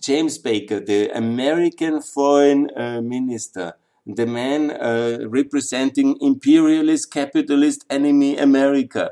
James 0.01 0.37
Baker, 0.37 0.79
the 0.79 1.09
American 1.09 2.01
foreign 2.01 2.69
uh, 2.75 3.01
minister 3.01 3.75
the 4.05 4.25
man 4.25 4.71
uh, 4.71 5.17
representing 5.27 6.17
imperialist 6.21 7.11
capitalist 7.11 7.85
enemy 7.89 8.37
America. 8.37 9.11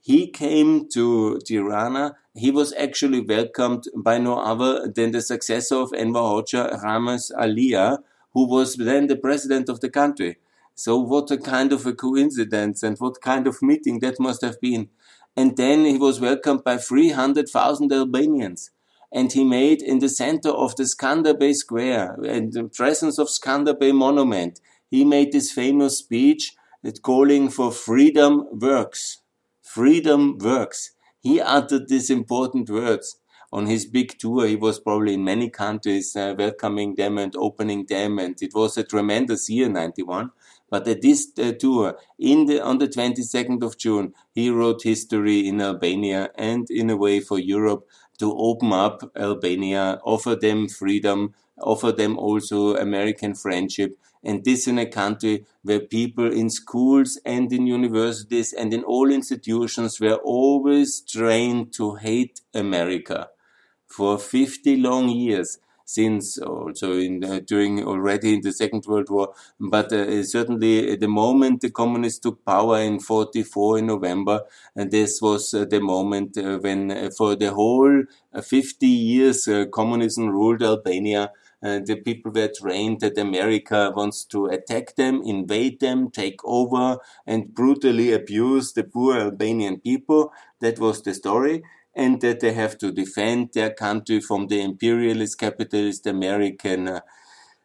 He 0.00 0.26
came 0.26 0.88
to 0.90 1.38
Tirana. 1.46 2.16
He 2.34 2.50
was 2.50 2.72
actually 2.72 3.20
welcomed 3.20 3.84
by 3.94 4.18
no 4.18 4.40
other 4.40 4.88
than 4.88 5.12
the 5.12 5.22
successor 5.22 5.76
of 5.76 5.92
Enver 5.92 6.18
Hoxha, 6.18 6.82
Ramiz 6.82 7.30
Alia, 7.38 7.98
who 8.32 8.48
was 8.48 8.74
then 8.76 9.06
the 9.06 9.16
president 9.16 9.68
of 9.68 9.80
the 9.80 9.90
country. 9.90 10.38
So 10.74 10.96
what 10.98 11.30
a 11.30 11.36
kind 11.36 11.72
of 11.72 11.86
a 11.86 11.92
coincidence 11.92 12.82
and 12.82 12.98
what 12.98 13.20
kind 13.20 13.46
of 13.46 13.62
meeting 13.62 14.00
that 14.00 14.18
must 14.18 14.42
have 14.42 14.60
been. 14.60 14.88
And 15.36 15.56
then 15.56 15.84
he 15.84 15.98
was 15.98 16.20
welcomed 16.20 16.64
by 16.64 16.76
300,000 16.78 17.92
Albanians 17.92 18.70
and 19.12 19.30
he 19.32 19.44
made 19.44 19.82
in 19.82 19.98
the 19.98 20.08
center 20.08 20.48
of 20.48 20.74
the 20.76 20.84
Skanderbeg 20.84 21.54
Square, 21.54 22.24
in 22.24 22.50
the 22.50 22.64
presence 22.64 23.18
of 23.18 23.28
Skanderbeg 23.28 23.94
Monument, 23.94 24.58
he 24.90 25.04
made 25.04 25.32
this 25.32 25.52
famous 25.52 25.98
speech 25.98 26.54
that 26.82 27.02
calling 27.02 27.50
for 27.50 27.70
freedom 27.70 28.46
works. 28.50 29.18
Freedom 29.62 30.38
works. 30.38 30.92
He 31.20 31.40
uttered 31.40 31.88
these 31.88 32.10
important 32.10 32.70
words 32.70 33.16
on 33.52 33.66
his 33.66 33.84
big 33.84 34.18
tour. 34.18 34.46
He 34.46 34.56
was 34.56 34.80
probably 34.80 35.14
in 35.14 35.24
many 35.24 35.50
countries 35.50 36.16
uh, 36.16 36.34
welcoming 36.36 36.94
them 36.94 37.18
and 37.18 37.36
opening 37.36 37.84
them, 37.86 38.18
and 38.18 38.34
it 38.40 38.52
was 38.54 38.78
a 38.78 38.82
tremendous 38.82 39.48
year, 39.50 39.68
91. 39.68 40.30
But 40.72 40.88
at 40.88 41.02
this 41.02 41.30
uh, 41.38 41.52
tour, 41.52 41.98
in 42.18 42.46
the, 42.46 42.58
on 42.62 42.78
the 42.78 42.88
22nd 42.88 43.62
of 43.62 43.76
June, 43.76 44.14
he 44.34 44.48
wrote 44.48 44.84
history 44.84 45.46
in 45.46 45.60
Albania 45.60 46.30
and 46.34 46.66
in 46.70 46.88
a 46.88 46.96
way 46.96 47.20
for 47.20 47.38
Europe 47.38 47.86
to 48.18 48.34
open 48.34 48.72
up 48.72 49.12
Albania, 49.14 50.00
offer 50.02 50.34
them 50.34 50.70
freedom, 50.70 51.34
offer 51.60 51.92
them 51.92 52.16
also 52.16 52.74
American 52.74 53.34
friendship. 53.34 53.98
And 54.24 54.46
this 54.46 54.66
in 54.66 54.78
a 54.78 54.86
country 54.86 55.44
where 55.62 55.80
people 55.80 56.32
in 56.32 56.48
schools 56.48 57.20
and 57.26 57.52
in 57.52 57.66
universities 57.66 58.54
and 58.54 58.72
in 58.72 58.82
all 58.82 59.10
institutions 59.10 60.00
were 60.00 60.20
always 60.24 61.02
trained 61.02 61.74
to 61.74 61.96
hate 61.96 62.40
America 62.54 63.28
for 63.86 64.18
50 64.18 64.78
long 64.78 65.10
years 65.10 65.58
since 65.84 66.38
also 66.38 66.92
in 66.96 67.24
uh, 67.24 67.40
during 67.46 67.84
already 67.84 68.34
in 68.34 68.40
the 68.42 68.52
Second 68.52 68.84
World 68.86 69.10
War. 69.10 69.34
But 69.60 69.92
uh, 69.92 70.22
certainly, 70.24 70.96
the 70.96 71.08
moment 71.08 71.60
the 71.60 71.70
communists 71.70 72.20
took 72.20 72.44
power 72.44 72.78
in 72.80 73.00
'44 73.00 73.78
in 73.78 73.86
November, 73.86 74.40
and 74.76 74.90
this 74.90 75.20
was 75.20 75.54
uh, 75.54 75.64
the 75.64 75.80
moment 75.80 76.36
uh, 76.36 76.58
when, 76.58 76.90
uh, 76.90 77.10
for 77.16 77.34
the 77.36 77.52
whole 77.52 78.04
uh, 78.32 78.40
50 78.40 78.86
years, 78.86 79.48
communism 79.72 80.28
ruled 80.28 80.62
Albania. 80.62 81.30
the 81.62 81.96
people 82.04 82.32
were 82.32 82.50
trained 82.60 82.98
that 83.00 83.16
America 83.16 83.92
wants 83.94 84.24
to 84.24 84.46
attack 84.46 84.96
them, 84.96 85.22
invade 85.24 85.78
them, 85.78 86.10
take 86.10 86.40
over, 86.44 86.98
and 87.24 87.54
brutally 87.54 88.12
abuse 88.12 88.72
the 88.72 88.82
poor 88.82 89.16
Albanian 89.16 89.78
people. 89.78 90.32
That 90.58 90.80
was 90.80 91.02
the 91.02 91.14
story 91.14 91.62
and 91.94 92.20
that 92.20 92.40
they 92.40 92.52
have 92.52 92.78
to 92.78 92.90
defend 92.90 93.50
their 93.52 93.70
country 93.70 94.20
from 94.20 94.46
the 94.46 94.60
imperialist 94.60 95.38
capitalist 95.38 96.06
American 96.06 96.88
uh, 96.88 97.00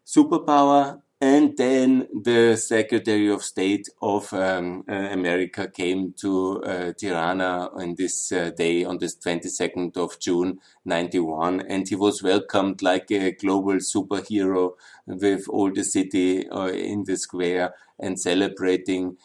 superpower. 0.06 1.02
And 1.20 1.58
then 1.58 2.08
the 2.14 2.56
Secretary 2.58 3.28
of 3.32 3.42
State 3.42 3.90
of 4.04 4.32
um, 4.34 4.84
uh, 4.88 4.94
America 4.94 5.68
came 5.68 6.14
to 6.22 6.62
uh, 6.62 6.94
Tirana 6.94 7.70
on 7.74 7.96
this 7.98 8.32
uh, 8.32 8.52
day, 8.56 8.84
on 8.84 9.00
this 9.00 9.18
22nd 9.18 9.98
of 9.98 10.20
June 10.20 10.60
91, 10.86 11.62
and 11.62 11.88
he 11.88 11.96
was 11.96 12.22
welcomed 12.22 12.84
like 12.84 13.10
a 13.10 13.32
global 13.32 13.78
superhero 13.78 14.74
with 15.08 15.50
all 15.50 15.74
the 15.74 15.84
city 15.84 16.48
uh, 16.50 16.68
in 16.68 17.04
the 17.06 17.18
square 17.18 17.74
and 17.98 18.20
celebrating 18.20 19.18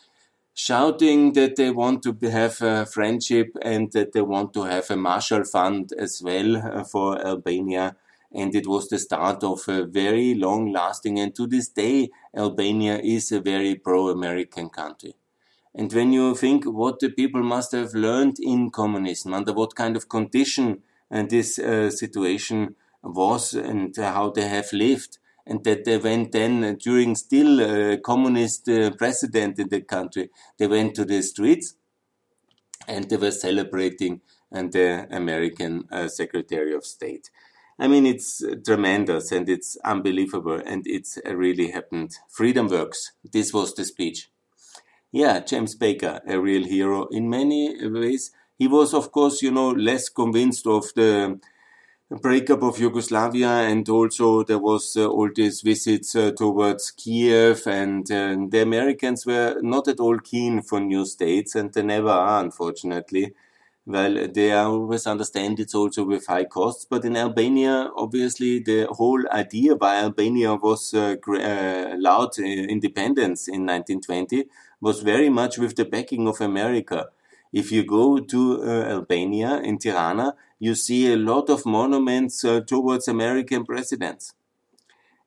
shouting 0.54 1.32
that 1.32 1.56
they 1.56 1.70
want 1.70 2.02
to 2.02 2.16
have 2.28 2.60
a 2.60 2.86
friendship 2.86 3.56
and 3.62 3.92
that 3.92 4.12
they 4.12 4.22
want 4.22 4.52
to 4.54 4.62
have 4.64 4.90
a 4.90 4.96
Marshall 4.96 5.44
Fund 5.44 5.92
as 5.98 6.20
well 6.22 6.56
uh, 6.56 6.84
for 6.84 7.18
Albania. 7.24 7.96
And 8.34 8.54
it 8.54 8.66
was 8.66 8.88
the 8.88 8.98
start 8.98 9.44
of 9.44 9.68
a 9.68 9.84
very 9.84 10.34
long 10.34 10.72
lasting, 10.72 11.18
and 11.18 11.34
to 11.34 11.46
this 11.46 11.68
day, 11.68 12.10
Albania 12.34 12.98
is 12.98 13.30
a 13.30 13.40
very 13.40 13.74
pro 13.74 14.08
American 14.08 14.70
country. 14.70 15.14
And 15.74 15.92
when 15.92 16.12
you 16.12 16.34
think 16.34 16.64
what 16.64 17.00
the 17.00 17.10
people 17.10 17.42
must 17.42 17.72
have 17.72 17.92
learned 17.92 18.36
in 18.40 18.70
communism, 18.70 19.34
under 19.34 19.52
what 19.52 19.74
kind 19.74 19.96
of 19.96 20.08
condition 20.08 20.82
and 21.10 21.28
this 21.28 21.58
uh, 21.58 21.90
situation 21.90 22.74
was, 23.02 23.52
and 23.52 23.94
how 23.96 24.30
they 24.30 24.48
have 24.48 24.72
lived, 24.72 25.18
and 25.46 25.64
that 25.64 25.84
they 25.84 25.98
went 25.98 26.32
then 26.32 26.76
during 26.76 27.14
still 27.14 27.60
a 27.60 27.98
communist 27.98 28.68
uh, 28.68 28.90
president 28.92 29.58
in 29.58 29.68
the 29.68 29.80
country. 29.80 30.30
They 30.58 30.66
went 30.66 30.94
to 30.96 31.04
the 31.04 31.22
streets 31.22 31.74
and 32.86 33.08
they 33.08 33.16
were 33.16 33.30
celebrating 33.30 34.20
and 34.50 34.72
the 34.72 35.06
American 35.10 35.88
uh, 35.90 36.08
Secretary 36.08 36.74
of 36.74 36.84
State. 36.84 37.30
I 37.78 37.88
mean, 37.88 38.06
it's 38.06 38.42
tremendous 38.64 39.32
and 39.32 39.48
it's 39.48 39.76
unbelievable 39.84 40.60
and 40.64 40.82
it's 40.86 41.18
really 41.26 41.70
happened. 41.70 42.12
Freedom 42.28 42.68
works. 42.68 43.12
This 43.32 43.52
was 43.52 43.74
the 43.74 43.84
speech. 43.84 44.30
Yeah, 45.10 45.40
James 45.40 45.74
Baker, 45.74 46.20
a 46.26 46.38
real 46.38 46.64
hero 46.64 47.06
in 47.06 47.28
many 47.28 47.76
ways. 47.88 48.30
He 48.58 48.68
was, 48.68 48.94
of 48.94 49.10
course, 49.10 49.42
you 49.42 49.50
know, 49.50 49.70
less 49.70 50.08
convinced 50.08 50.66
of 50.66 50.84
the 50.94 51.40
breakup 52.20 52.62
of 52.62 52.78
Yugoslavia, 52.78 53.48
and 53.48 53.88
also 53.88 54.42
there 54.42 54.58
was 54.58 54.96
uh, 54.96 55.06
all 55.06 55.30
these 55.34 55.62
visits 55.62 56.14
uh, 56.14 56.32
towards 56.32 56.90
Kiev, 56.90 57.66
and 57.66 58.10
uh, 58.10 58.36
the 58.48 58.62
Americans 58.62 59.24
were 59.24 59.58
not 59.62 59.88
at 59.88 60.00
all 60.00 60.18
keen 60.18 60.62
for 60.62 60.80
new 60.80 61.04
states, 61.06 61.54
and 61.54 61.72
they 61.72 61.82
never 61.82 62.10
are, 62.10 62.42
unfortunately. 62.42 63.34
Well, 63.84 64.28
they 64.28 64.52
always 64.52 65.08
understand 65.08 65.58
it's 65.58 65.74
also 65.74 66.04
with 66.04 66.26
high 66.26 66.44
costs, 66.44 66.86
but 66.88 67.04
in 67.04 67.16
Albania, 67.16 67.90
obviously, 67.96 68.60
the 68.60 68.86
whole 68.86 69.24
idea 69.32 69.74
why 69.74 69.96
Albania 69.96 70.54
was 70.54 70.94
uh, 70.94 71.16
uh, 71.28 71.94
allowed 71.94 72.38
uh, 72.38 72.44
independence 72.44 73.48
in 73.48 73.66
1920 73.66 74.44
was 74.80 75.00
very 75.00 75.28
much 75.28 75.58
with 75.58 75.74
the 75.74 75.84
backing 75.84 76.28
of 76.28 76.40
America. 76.40 77.08
If 77.52 77.70
you 77.70 77.84
go 77.84 78.18
to 78.18 78.62
Albania 78.64 79.60
in 79.60 79.78
Tirana, 79.78 80.34
you 80.58 80.74
see 80.74 81.12
a 81.12 81.16
lot 81.16 81.50
of 81.50 81.66
monuments 81.66 82.44
uh, 82.44 82.60
towards 82.60 83.08
American 83.08 83.64
presidents. 83.64 84.32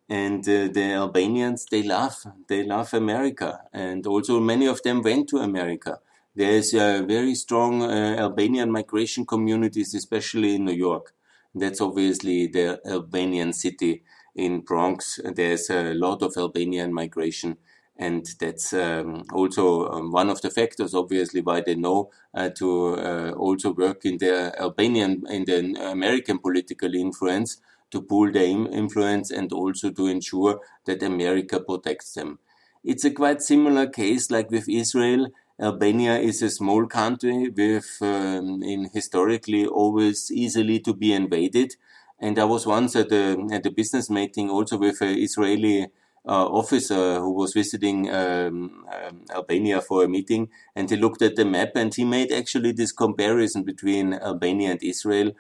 And 0.08 0.48
uh, 0.48 0.70
the 0.72 0.94
Albanians, 0.94 1.66
they 1.70 1.84
love, 1.84 2.26
they 2.48 2.64
love 2.64 2.94
America. 2.94 3.64
And 3.74 4.08
also 4.08 4.40
many 4.40 4.66
of 4.66 4.82
them 4.84 5.02
went 5.02 5.28
to 5.30 5.40
America. 5.40 6.00
There's 6.34 6.74
a 6.74 7.04
very 7.06 7.36
strong 7.36 7.84
uh, 7.84 8.16
Albanian 8.18 8.72
migration 8.72 9.26
communities, 9.26 9.94
especially 9.94 10.56
in 10.56 10.66
New 10.66 10.74
York. 10.74 11.14
That's 11.54 11.82
obviously 11.82 12.48
the 12.48 12.80
Albanian 12.86 13.52
city 13.52 14.04
in 14.36 14.62
Bronx. 14.62 15.20
There's 15.24 15.70
a 15.70 15.94
lot 15.94 16.22
of 16.22 16.34
Albanian 16.38 16.94
migration 16.94 17.58
and 17.98 18.26
that's 18.40 18.74
um, 18.74 19.24
also 19.34 19.88
um, 19.90 20.12
one 20.12 20.30
of 20.30 20.42
the 20.42 20.50
factors, 20.50 20.94
obviously, 20.94 21.42
why 21.42 21.62
they 21.62 21.76
know 21.76 22.12
uh, 22.34 22.50
to 22.50 22.96
uh, 22.96 23.32
also 23.32 23.72
work 23.74 24.06
in 24.06 24.18
the 24.18 24.54
Albanian, 24.60 25.24
in 25.30 25.46
the 25.46 25.60
American 25.92 26.40
political 26.40 26.94
influence, 26.94 27.62
to 27.92 28.02
pull 28.02 28.32
their 28.32 28.44
influence 28.46 29.32
and 29.32 29.54
also 29.54 29.92
to 29.92 30.08
ensure 30.08 30.60
that 30.86 31.04
America 31.04 31.60
protects 31.60 32.14
them. 32.14 32.40
It's 32.84 33.06
a 33.06 33.12
quite 33.12 33.42
similar 33.42 33.88
case 33.88 34.30
like 34.30 34.52
with 34.52 34.68
Israel. 34.70 35.30
Albania 35.60 36.18
is 36.20 36.42
a 36.42 36.50
small 36.50 36.86
country 36.86 37.50
with, 37.50 37.98
um, 38.02 38.62
in 38.62 38.90
historically 38.94 39.66
always 39.66 40.30
easily 40.32 40.80
to 40.82 40.94
be 40.94 41.14
invaded 41.14 41.76
And 42.20 42.40
I 42.40 42.46
was 42.46 42.66
once 42.66 42.96
at 42.96 43.12
a, 43.12 43.38
at 43.52 43.66
a 43.66 43.72
business 43.72 44.10
meeting 44.10 44.50
also 44.50 44.78
with 44.78 45.02
an 45.02 45.18
Israeli 45.18 45.88
officer 46.34 47.20
who 47.20 47.34
was 47.34 47.54
visiting 47.54 48.10
um, 48.10 48.86
um, 48.92 49.22
Albania 49.34 49.82
for 49.82 50.04
a 50.04 50.08
meeting, 50.08 50.50
and 50.76 50.90
he 50.90 50.96
looked 50.96 51.22
at 51.22 51.36
the 51.36 51.46
map 51.46 51.76
and 51.76 51.94
he 51.94 52.04
made 52.04 52.32
actually 52.32 52.72
this 52.72 52.92
comparison 52.92 53.64
between 53.64 54.14
Albania 54.14 54.72
and 54.72 54.84
Israel. 54.84 55.32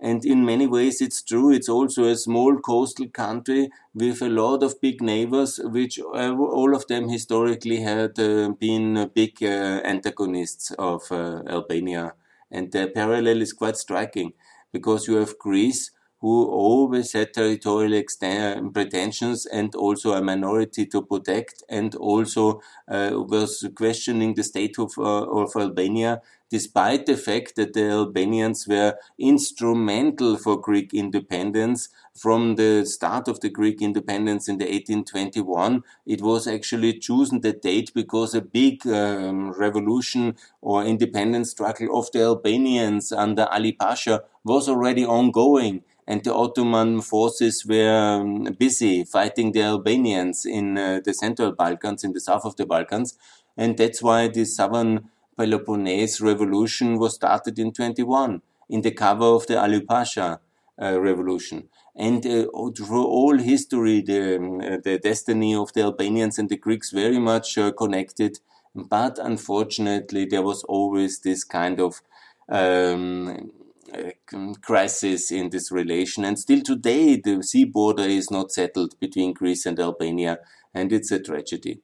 And 0.00 0.24
in 0.24 0.44
many 0.44 0.66
ways, 0.66 1.00
it's 1.00 1.22
true. 1.22 1.50
It's 1.50 1.68
also 1.68 2.04
a 2.04 2.16
small 2.16 2.58
coastal 2.58 3.08
country 3.08 3.70
with 3.94 4.20
a 4.20 4.28
lot 4.28 4.62
of 4.62 4.80
big 4.80 5.00
neighbors, 5.00 5.60
which 5.62 5.98
uh, 5.98 6.34
all 6.34 6.74
of 6.74 6.86
them 6.88 7.08
historically 7.08 7.80
had 7.80 8.18
uh, 8.18 8.50
been 8.50 9.10
big 9.14 9.42
uh, 9.42 9.80
antagonists 9.84 10.72
of 10.72 11.02
uh, 11.10 11.42
Albania. 11.48 12.14
And 12.50 12.70
the 12.70 12.88
parallel 12.88 13.40
is 13.40 13.52
quite 13.52 13.76
striking 13.76 14.34
because 14.72 15.08
you 15.08 15.14
have 15.16 15.38
Greece, 15.38 15.92
who 16.24 16.46
always 16.46 17.12
had 17.12 17.34
territorial 17.34 18.02
pretensions 18.72 19.44
and 19.44 19.74
also 19.74 20.14
a 20.14 20.22
minority 20.22 20.86
to 20.86 21.02
protect, 21.02 21.62
and 21.68 21.94
also 21.96 22.62
uh, 22.88 23.10
was 23.12 23.68
questioning 23.74 24.32
the 24.32 24.42
state 24.42 24.78
of, 24.78 24.92
uh, 24.96 25.02
of 25.02 25.54
Albania, 25.54 26.22
despite 26.48 27.04
the 27.04 27.18
fact 27.18 27.56
that 27.56 27.74
the 27.74 27.90
Albanians 27.90 28.66
were 28.66 28.96
instrumental 29.18 30.38
for 30.38 30.58
Greek 30.58 30.94
independence 30.94 31.90
from 32.14 32.54
the 32.54 32.86
start 32.86 33.28
of 33.28 33.40
the 33.40 33.50
Greek 33.50 33.82
independence 33.82 34.48
in 34.48 34.56
the 34.56 34.64
1821. 34.64 35.82
It 36.06 36.22
was 36.22 36.46
actually 36.46 37.00
chosen 37.00 37.42
the 37.42 37.52
date 37.52 37.92
because 37.94 38.34
a 38.34 38.40
big 38.40 38.86
um, 38.86 39.52
revolution 39.52 40.36
or 40.62 40.84
independence 40.84 41.50
struggle 41.50 41.98
of 41.98 42.10
the 42.12 42.22
Albanians 42.22 43.12
under 43.12 43.46
Ali 43.52 43.72
Pasha 43.72 44.22
was 44.42 44.70
already 44.70 45.04
ongoing 45.04 45.82
and 46.06 46.22
the 46.22 46.34
Ottoman 46.34 47.00
forces 47.00 47.64
were 47.66 48.20
um, 48.20 48.44
busy 48.58 49.04
fighting 49.04 49.52
the 49.52 49.62
Albanians 49.62 50.44
in 50.44 50.76
uh, 50.76 51.00
the 51.04 51.14
Central 51.14 51.52
Balkans, 51.52 52.04
in 52.04 52.12
the 52.12 52.20
south 52.20 52.44
of 52.44 52.56
the 52.56 52.66
Balkans. 52.66 53.16
And 53.56 53.78
that's 53.78 54.02
why 54.02 54.28
the 54.28 54.44
Southern 54.44 55.08
Peloponnese 55.36 56.20
revolution 56.20 56.98
was 56.98 57.14
started 57.14 57.58
in 57.58 57.72
21 57.72 58.42
in 58.68 58.82
the 58.82 58.90
cover 58.90 59.24
of 59.24 59.46
the 59.46 59.60
Ali 59.60 59.80
Pasha 59.80 60.40
uh, 60.80 61.00
revolution. 61.00 61.68
And 61.96 62.26
uh, 62.26 62.46
through 62.76 63.04
all 63.04 63.38
history, 63.38 64.02
the, 64.02 64.36
um, 64.36 64.58
the 64.58 64.98
destiny 65.02 65.54
of 65.54 65.72
the 65.72 65.82
Albanians 65.82 66.38
and 66.38 66.48
the 66.48 66.56
Greeks 66.56 66.90
very 66.90 67.18
much 67.18 67.56
uh, 67.56 67.72
connected. 67.72 68.40
But 68.74 69.18
unfortunately, 69.18 70.24
there 70.26 70.42
was 70.42 70.64
always 70.64 71.20
this 71.20 71.44
kind 71.44 71.80
of 71.80 72.02
um, 72.48 73.52
Uh, 73.94 74.10
um, 74.32 74.54
crisis 74.56 75.30
in 75.30 75.50
this 75.50 75.70
relation. 75.70 76.24
And 76.24 76.38
still 76.38 76.62
today, 76.62 77.16
the 77.16 77.42
sea 77.42 77.64
border 77.64 78.02
is 78.02 78.30
not 78.30 78.50
settled 78.50 78.98
between 78.98 79.32
Greece 79.32 79.66
and 79.66 79.78
Albania, 79.78 80.38
and 80.72 80.92
it's 80.92 81.12
a 81.12 81.20
tragedy. 81.20 81.80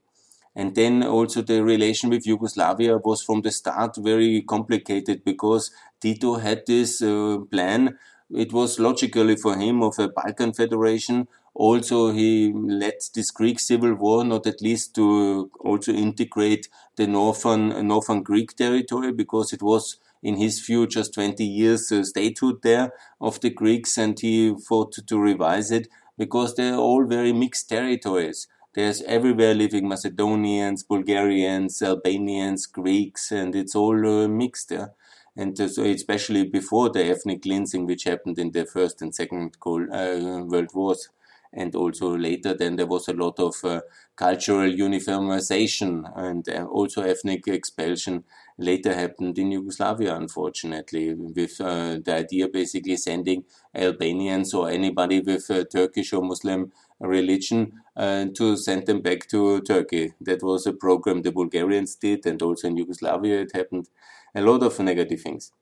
And 0.56 0.74
then 0.74 1.02
also 1.04 1.42
the 1.42 1.62
relation 1.62 2.10
with 2.10 2.26
Yugoslavia 2.26 2.98
was 2.98 3.22
from 3.22 3.42
the 3.42 3.50
start 3.50 3.96
very 3.98 4.42
complicated 4.42 5.24
because 5.24 5.70
Tito 6.00 6.36
had 6.36 6.64
this 6.66 7.02
uh, 7.02 7.38
plan. 7.50 7.98
It 8.30 8.52
was 8.52 8.80
logically 8.80 9.36
for 9.36 9.56
him 9.56 9.82
of 9.82 9.98
a 9.98 10.08
Balkan 10.08 10.52
federation. 10.52 11.28
Also, 11.54 12.12
he 12.12 12.52
led 12.52 12.94
this 13.14 13.30
Greek 13.30 13.60
civil 13.60 13.94
war, 13.94 14.24
not 14.24 14.46
at 14.46 14.62
least 14.62 14.94
to 14.96 15.50
uh, 15.54 15.68
also 15.68 15.92
integrate 15.92 16.68
the 16.96 17.06
northern, 17.06 17.86
northern 17.86 18.22
Greek 18.22 18.56
territory 18.56 19.12
because 19.12 19.52
it 19.52 19.62
was 19.62 19.98
in 20.22 20.36
his 20.36 20.60
view, 20.60 20.86
just 20.86 21.14
20 21.14 21.44
years 21.44 21.90
uh, 21.92 22.02
statehood 22.04 22.62
there 22.62 22.92
of 23.20 23.40
the 23.40 23.50
Greeks, 23.50 23.96
and 23.98 24.18
he 24.18 24.54
fought 24.68 24.92
to, 24.92 25.18
revise 25.18 25.70
it 25.70 25.88
because 26.18 26.54
they're 26.54 26.74
all 26.76 27.04
very 27.06 27.32
mixed 27.32 27.68
territories. 27.68 28.46
There's 28.74 29.02
everywhere 29.02 29.54
living 29.54 29.88
Macedonians, 29.88 30.82
Bulgarians, 30.84 31.82
Albanians, 31.82 32.66
Greeks, 32.66 33.32
and 33.32 33.54
it's 33.54 33.74
all 33.74 34.06
uh, 34.06 34.28
mixed 34.28 34.68
there. 34.68 34.92
And 35.36 35.58
uh, 35.60 35.68
so, 35.68 35.84
especially 35.84 36.44
before 36.44 36.90
the 36.90 37.04
ethnic 37.04 37.42
cleansing, 37.42 37.86
which 37.86 38.04
happened 38.04 38.38
in 38.38 38.52
the 38.52 38.66
First 38.66 39.02
and 39.02 39.14
Second 39.14 39.56
uh, 39.66 40.44
World 40.46 40.70
Wars 40.74 41.08
and 41.52 41.74
also 41.74 42.16
later 42.16 42.54
then 42.54 42.76
there 42.76 42.86
was 42.86 43.08
a 43.08 43.12
lot 43.12 43.38
of 43.40 43.54
uh, 43.64 43.80
cultural 44.16 44.70
uniformization 44.70 46.10
and 46.16 46.48
uh, 46.48 46.64
also 46.64 47.02
ethnic 47.02 47.46
expulsion 47.48 48.24
later 48.60 48.94
happened 48.94 49.38
in 49.38 49.50
Yugoslavia 49.50 50.14
unfortunately 50.14 51.14
with 51.14 51.60
uh, 51.60 51.98
the 52.04 52.14
idea 52.14 52.46
basically 52.48 52.96
sending 52.96 53.44
Albanians 53.74 54.52
or 54.54 54.70
anybody 54.70 55.20
with 55.20 55.48
a 55.50 55.64
Turkish 55.64 56.12
or 56.12 56.22
Muslim 56.22 56.70
religion 57.00 57.72
uh, 57.96 58.26
to 58.34 58.56
send 58.56 58.86
them 58.86 59.00
back 59.00 59.26
to 59.28 59.60
Turkey. 59.62 60.12
That 60.20 60.42
was 60.42 60.66
a 60.66 60.72
program 60.72 61.22
the 61.22 61.32
Bulgarians 61.32 61.94
did 61.94 62.26
and 62.26 62.40
also 62.42 62.68
in 62.68 62.76
Yugoslavia 62.76 63.40
it 63.40 63.52
happened. 63.54 63.88
A 64.34 64.42
lot 64.42 64.62
of 64.62 64.78
negative 64.78 65.20
things. 65.22 65.52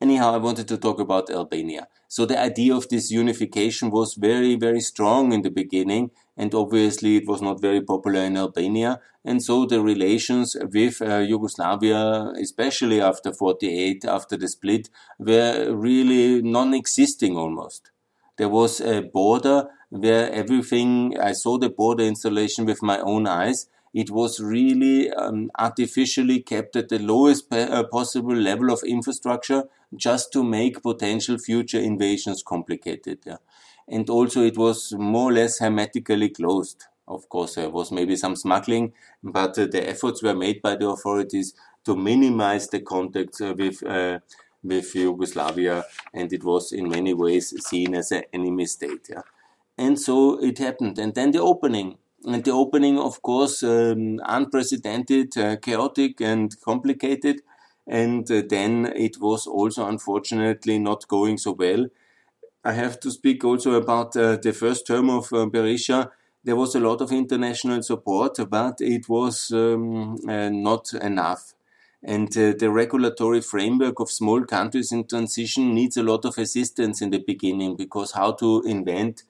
Anyhow, 0.00 0.34
I 0.34 0.38
wanted 0.38 0.66
to 0.68 0.78
talk 0.78 0.98
about 0.98 1.30
Albania. 1.30 1.86
So 2.08 2.26
the 2.26 2.38
idea 2.38 2.74
of 2.74 2.88
this 2.88 3.10
unification 3.10 3.90
was 3.90 4.14
very, 4.14 4.56
very 4.56 4.80
strong 4.80 5.32
in 5.32 5.42
the 5.42 5.50
beginning, 5.50 6.10
and 6.36 6.54
obviously 6.54 7.16
it 7.16 7.26
was 7.26 7.42
not 7.42 7.60
very 7.60 7.80
popular 7.80 8.20
in 8.20 8.36
Albania. 8.36 9.00
And 9.24 9.42
so 9.42 9.66
the 9.66 9.80
relations 9.80 10.56
with 10.72 11.00
uh, 11.00 11.18
Yugoslavia, 11.18 12.32
especially 12.40 13.00
after 13.00 13.32
48, 13.32 14.04
after 14.04 14.36
the 14.36 14.48
split, 14.48 14.88
were 15.18 15.72
really 15.74 16.42
non-existing 16.42 17.36
almost. 17.36 17.90
There 18.38 18.48
was 18.48 18.80
a 18.80 19.02
border 19.02 19.68
where 19.90 20.32
everything, 20.32 21.16
I 21.20 21.32
saw 21.32 21.58
the 21.58 21.68
border 21.68 22.04
installation 22.04 22.64
with 22.64 22.82
my 22.82 22.98
own 23.00 23.26
eyes, 23.26 23.66
it 23.94 24.10
was 24.10 24.40
really 24.40 25.10
um, 25.10 25.50
artificially 25.58 26.40
kept 26.40 26.76
at 26.76 26.88
the 26.88 26.98
lowest 26.98 27.52
uh, 27.52 27.84
possible 27.84 28.34
level 28.34 28.72
of 28.72 28.82
infrastructure 28.84 29.64
just 29.94 30.32
to 30.32 30.42
make 30.42 30.82
potential 30.82 31.36
future 31.36 31.78
invasions 31.78 32.42
complicated. 32.42 33.18
Yeah. 33.26 33.36
And 33.88 34.08
also 34.08 34.42
it 34.42 34.56
was 34.56 34.92
more 34.92 35.30
or 35.30 35.32
less 35.32 35.58
hermetically 35.58 36.30
closed. 36.30 36.84
Of 37.08 37.28
course, 37.28 37.56
there 37.56 37.70
was 37.70 37.90
maybe 37.90 38.16
some 38.16 38.36
smuggling, 38.36 38.92
but 39.22 39.58
uh, 39.58 39.66
the 39.66 39.88
efforts 39.88 40.22
were 40.22 40.34
made 40.34 40.62
by 40.62 40.76
the 40.76 40.88
authorities 40.88 41.54
to 41.84 41.96
minimize 41.96 42.68
the 42.68 42.80
contacts 42.80 43.40
uh, 43.40 43.54
with 43.56 43.82
uh, 43.84 44.20
with 44.62 44.94
Yugoslavia, 44.94 45.84
and 46.14 46.32
it 46.32 46.44
was 46.44 46.72
in 46.72 46.88
many 46.88 47.12
ways 47.12 47.52
seen 47.66 47.94
as 47.96 48.12
an 48.12 48.22
enemy 48.32 48.66
state. 48.66 49.08
Yeah. 49.10 49.22
And 49.76 49.98
so 49.98 50.38
it 50.40 50.58
happened. 50.58 50.98
And 50.98 51.14
then 51.14 51.32
the 51.32 51.40
opening 51.40 51.98
and 52.24 52.44
the 52.44 52.52
opening, 52.52 52.98
of 52.98 53.20
course, 53.22 53.62
um, 53.62 54.20
unprecedented, 54.24 55.36
uh, 55.36 55.56
chaotic, 55.56 56.20
and 56.20 56.54
complicated. 56.60 57.40
And 57.86 58.30
uh, 58.30 58.42
then 58.48 58.92
it 58.94 59.20
was 59.20 59.46
also 59.46 59.88
unfortunately 59.88 60.78
not 60.78 61.08
going 61.08 61.38
so 61.38 61.52
well. 61.52 61.86
I 62.64 62.72
have 62.72 63.00
to 63.00 63.10
speak 63.10 63.44
also 63.44 63.72
about 63.72 64.16
uh, 64.16 64.36
the 64.36 64.52
first 64.52 64.86
term 64.86 65.10
of 65.10 65.32
uh, 65.32 65.46
Berisha. 65.46 66.10
There 66.44 66.56
was 66.56 66.74
a 66.74 66.80
lot 66.80 67.00
of 67.00 67.10
international 67.12 67.82
support, 67.82 68.38
but 68.48 68.80
it 68.80 69.08
was 69.08 69.50
um, 69.52 70.16
uh, 70.28 70.48
not 70.48 70.92
enough. 70.94 71.54
And 72.04 72.28
uh, 72.36 72.52
the 72.58 72.70
regulatory 72.70 73.40
framework 73.40 74.00
of 74.00 74.10
small 74.10 74.44
countries 74.44 74.92
in 74.92 75.06
transition 75.06 75.74
needs 75.74 75.96
a 75.96 76.02
lot 76.02 76.24
of 76.24 76.38
assistance 76.38 77.00
in 77.00 77.10
the 77.10 77.18
beginning 77.18 77.76
because 77.76 78.12
how 78.12 78.32
to 78.32 78.62
invent 78.66 79.22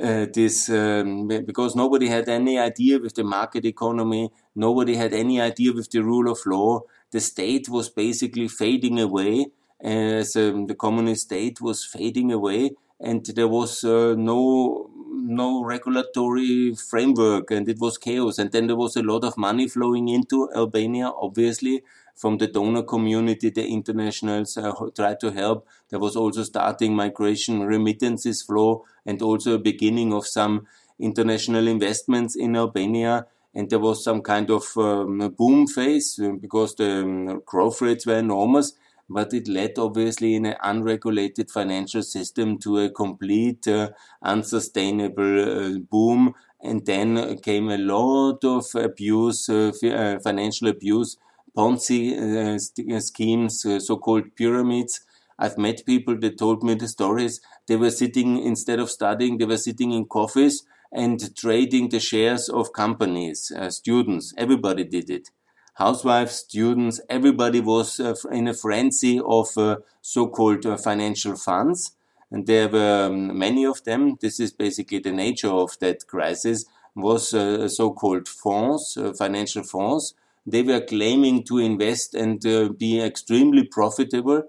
uh, 0.00 0.26
this 0.32 0.68
um, 0.70 1.28
because 1.28 1.76
nobody 1.76 2.08
had 2.08 2.28
any 2.28 2.58
idea 2.58 2.98
with 2.98 3.14
the 3.14 3.24
market 3.24 3.64
economy, 3.64 4.30
nobody 4.54 4.94
had 4.94 5.12
any 5.12 5.40
idea 5.40 5.72
with 5.72 5.90
the 5.90 6.02
rule 6.02 6.30
of 6.30 6.38
law. 6.46 6.80
The 7.10 7.20
state 7.20 7.68
was 7.68 7.90
basically 7.90 8.48
fading 8.48 8.98
away 8.98 9.48
as 9.82 10.36
um, 10.36 10.66
the 10.66 10.74
communist 10.74 11.22
state 11.22 11.60
was 11.60 11.84
fading 11.84 12.32
away, 12.32 12.72
and 13.00 13.24
there 13.26 13.48
was 13.48 13.84
uh, 13.84 14.14
no 14.16 14.90
no 15.12 15.62
regulatory 15.62 16.74
framework, 16.74 17.50
and 17.50 17.68
it 17.68 17.78
was 17.78 17.98
chaos. 17.98 18.38
And 18.38 18.50
then 18.52 18.66
there 18.66 18.76
was 18.76 18.96
a 18.96 19.02
lot 19.02 19.24
of 19.24 19.36
money 19.36 19.68
flowing 19.68 20.08
into 20.08 20.48
Albania, 20.54 21.08
obviously 21.08 21.82
from 22.20 22.36
the 22.36 22.46
donor 22.46 22.82
community, 22.82 23.48
the 23.48 23.66
internationals 23.66 24.58
uh, 24.58 24.72
tried 24.94 25.18
to 25.20 25.30
help. 25.30 25.66
There 25.88 25.98
was 25.98 26.16
also 26.16 26.42
starting 26.42 26.94
migration 26.94 27.62
remittances 27.62 28.42
flow 28.42 28.84
and 29.06 29.22
also 29.22 29.54
a 29.54 29.58
beginning 29.58 30.12
of 30.12 30.26
some 30.26 30.66
international 30.98 31.66
investments 31.66 32.36
in 32.36 32.56
Albania. 32.56 33.26
And 33.54 33.70
there 33.70 33.78
was 33.78 34.04
some 34.04 34.20
kind 34.20 34.50
of 34.50 34.64
um, 34.76 35.34
boom 35.36 35.66
phase 35.66 36.20
uh, 36.22 36.32
because 36.32 36.74
the 36.74 37.00
um, 37.00 37.40
growth 37.46 37.80
rates 37.80 38.04
were 38.04 38.18
enormous 38.18 38.74
but 39.10 39.34
it 39.34 39.48
led 39.48 39.78
obviously 39.78 40.34
in 40.34 40.46
an 40.46 40.56
unregulated 40.62 41.50
financial 41.50 42.02
system 42.02 42.58
to 42.58 42.78
a 42.78 42.90
complete 42.90 43.68
uh, 43.68 43.90
unsustainable 44.22 45.74
uh, 45.74 45.78
boom. 45.78 46.34
And 46.62 46.84
then 46.84 47.38
came 47.38 47.70
a 47.70 47.78
lot 47.78 48.44
of 48.44 48.66
abuse, 48.74 49.48
uh, 49.48 49.72
uh 49.82 50.18
financial 50.20 50.68
abuse 50.68 51.16
Ponzi 51.56 52.16
uh, 52.16 53.00
schemes, 53.00 53.66
uh, 53.66 53.80
so-called 53.80 54.36
pyramids, 54.36 55.00
I've 55.38 55.56
met 55.56 55.86
people 55.86 56.18
that 56.20 56.38
told 56.38 56.62
me 56.62 56.74
the 56.74 56.86
stories. 56.86 57.40
They 57.66 57.76
were 57.76 57.90
sitting, 57.90 58.42
instead 58.42 58.78
of 58.78 58.90
studying, 58.90 59.38
they 59.38 59.46
were 59.46 59.56
sitting 59.56 59.92
in 59.92 60.04
coffees 60.04 60.62
and 60.92 61.34
trading 61.34 61.88
the 61.88 62.00
shares 62.00 62.48
of 62.48 62.72
companies, 62.72 63.50
uh, 63.56 63.70
students. 63.70 64.34
Everybody 64.36 64.84
did 64.84 65.08
it. 65.08 65.30
Housewives, 65.80 66.32
students, 66.32 67.00
everybody 67.08 67.60
was 67.60 67.98
uh, 68.00 68.14
in 68.30 68.48
a 68.48 68.52
frenzy 68.52 69.18
of 69.18 69.56
uh, 69.56 69.76
so-called 70.02 70.66
uh, 70.66 70.76
financial 70.76 71.36
funds. 71.36 71.92
And 72.30 72.46
there 72.46 72.68
were 72.68 73.06
um, 73.06 73.38
many 73.38 73.64
of 73.64 73.82
them. 73.84 74.18
This 74.20 74.40
is 74.40 74.52
basically 74.52 74.98
the 74.98 75.10
nature 75.10 75.48
of 75.48 75.78
that 75.78 76.06
crisis 76.06 76.66
was 76.94 77.30
so-called 77.30 78.28
funds, 78.28 78.98
financial 79.16 79.62
funds. 79.62 80.12
They 80.46 80.62
were 80.62 80.82
claiming 80.82 81.44
to 81.44 81.56
invest 81.56 82.14
and 82.14 82.40
be 82.78 83.00
extremely 83.00 83.64
profitable 83.64 84.42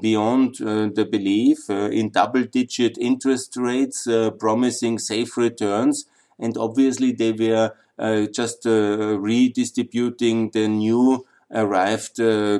beyond 0.00 0.62
uh, 0.62 0.88
the 0.94 1.04
belief 1.04 1.68
uh, 1.68 1.90
in 1.90 2.08
double 2.08 2.44
digit 2.44 2.96
interest 2.96 3.54
rates, 3.56 4.06
uh, 4.06 4.30
promising 4.30 4.98
safe 4.98 5.36
returns. 5.36 6.06
And 6.38 6.56
obviously, 6.56 7.12
they 7.12 7.32
were 7.32 7.74
just 8.32 8.64
redistributing 8.64 10.50
the 10.50 10.68
new 10.68 11.26
arrived 11.52 12.16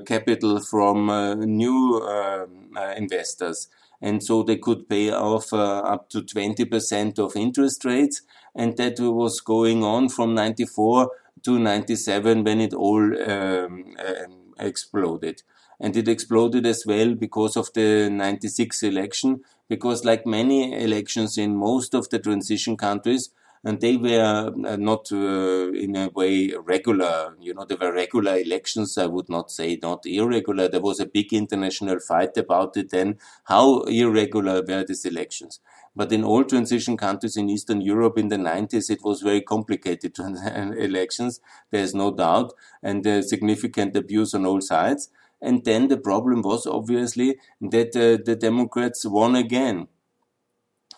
capital 0.06 0.60
from 0.60 1.06
new 1.40 2.00
um, 2.02 2.76
investors. 2.96 3.68
And 4.02 4.22
so 4.22 4.42
they 4.42 4.56
could 4.56 4.88
pay 4.88 5.10
off 5.10 5.52
uh, 5.52 5.80
up 5.80 6.08
to 6.10 6.22
20% 6.22 7.18
of 7.18 7.36
interest 7.36 7.84
rates. 7.84 8.22
And 8.54 8.76
that 8.78 8.98
was 8.98 9.40
going 9.40 9.84
on 9.84 10.08
from 10.08 10.34
94 10.34 11.10
to 11.42 11.58
97 11.58 12.44
when 12.44 12.60
it 12.60 12.72
all 12.72 13.02
um, 13.30 13.94
um, 13.98 14.54
exploded. 14.58 15.42
And 15.78 15.96
it 15.96 16.08
exploded 16.08 16.66
as 16.66 16.84
well 16.86 17.14
because 17.14 17.56
of 17.56 17.72
the 17.74 18.08
96 18.10 18.82
election 18.82 19.40
because 19.68 20.04
like 20.04 20.26
many 20.26 20.74
elections 20.82 21.38
in 21.38 21.56
most 21.56 21.94
of 21.94 22.08
the 22.10 22.18
transition 22.18 22.76
countries 22.76 23.30
and 23.64 23.80
they 23.80 23.96
were 23.96 24.52
uh, 24.66 24.76
not 24.76 25.10
uh, 25.12 25.70
in 25.72 25.96
a 25.96 26.08
way 26.14 26.52
regular 26.64 27.36
you 27.40 27.52
know 27.54 27.64
there 27.64 27.76
were 27.80 27.92
regular 27.92 28.36
elections 28.36 28.96
i 28.96 29.06
would 29.06 29.28
not 29.28 29.50
say 29.50 29.78
not 29.82 30.06
irregular 30.06 30.68
there 30.68 30.80
was 30.80 31.00
a 31.00 31.06
big 31.06 31.32
international 31.32 31.98
fight 32.00 32.36
about 32.36 32.76
it 32.76 32.90
then 32.90 33.18
how 33.44 33.82
irregular 33.82 34.62
were 34.66 34.84
these 34.84 35.04
elections 35.04 35.60
but 35.96 36.12
in 36.12 36.22
all 36.22 36.44
transition 36.44 36.96
countries 36.96 37.36
in 37.36 37.50
Eastern 37.50 37.80
Europe 37.80 38.16
in 38.16 38.28
the 38.28 38.36
90s, 38.36 38.90
it 38.90 39.02
was 39.02 39.22
very 39.22 39.40
complicated 39.40 40.16
elections. 40.78 41.40
There's 41.70 41.94
no 41.94 42.12
doubt. 42.14 42.52
And 42.82 43.02
there's 43.02 43.28
significant 43.28 43.96
abuse 43.96 44.32
on 44.32 44.46
all 44.46 44.60
sides. 44.60 45.10
And 45.42 45.64
then 45.64 45.88
the 45.88 45.96
problem 45.96 46.42
was 46.42 46.66
obviously 46.66 47.38
that 47.60 47.96
uh, 47.96 48.22
the 48.24 48.36
Democrats 48.36 49.04
won 49.04 49.34
again. 49.34 49.88